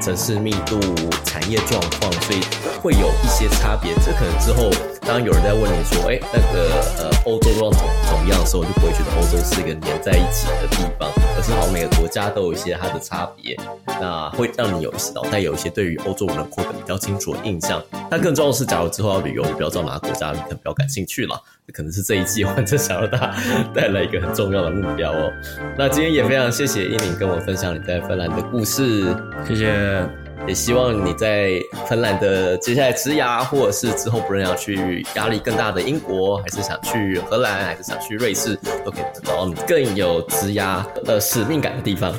[0.00, 0.78] 城市密度、
[1.24, 2.40] 产业状况，所以
[2.80, 3.92] 会有一些差别。
[4.04, 4.70] 这可能之后，
[5.06, 7.80] 当有人在问你说，哎，那个呃欧洲状怎
[8.10, 13.56] 怎么样的时候，就不会觉得欧洲是一个连在一起的地方，而是好像每个国家都有一些它的差别。
[14.00, 17.80] 那会让你有一些脑袋有一些对于欧洲轮廓的比较清楚的印象。
[18.10, 21.40] 但更重要的是，假如之后要旅游，你不要知道哪个国家你可能比较感兴趣了。
[21.66, 23.34] 这可能是这一季完正想让大
[23.72, 25.32] 带来一个很重要的目标哦。
[25.78, 30.08] 那今天也非常谢谢依宁跟我分享你在芬兰的故事，谢谢，
[30.46, 42.12] 也希望你在芬兰的接下来职涯，或者是之后不论要去压力更大的英国，还是想去荷兰，还是想去瑞士，都可以找到你更有职涯的使命感的地方。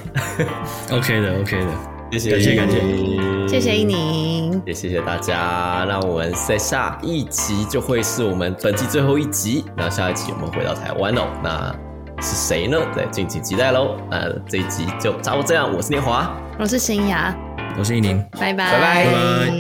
[0.91, 5.85] OK 的，OK 的，谢谢，感谢感谢谢谢依宁，也谢谢大家。
[5.87, 9.63] 那我们在下一集就会是我们本季最后一集。
[9.75, 11.73] 那下一集我们回到台湾哦，那
[12.21, 12.77] 是谁呢？
[12.93, 13.95] 再敬请期待喽。
[14.11, 16.29] 那这一集就差不多这样，我是年华。
[16.59, 17.33] 我是新雅，
[17.77, 18.23] 我是依宁。
[18.39, 18.71] 拜拜。
[18.71, 19.05] 拜拜。
[19.05, 19.51] 拜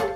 [0.00, 0.15] 拜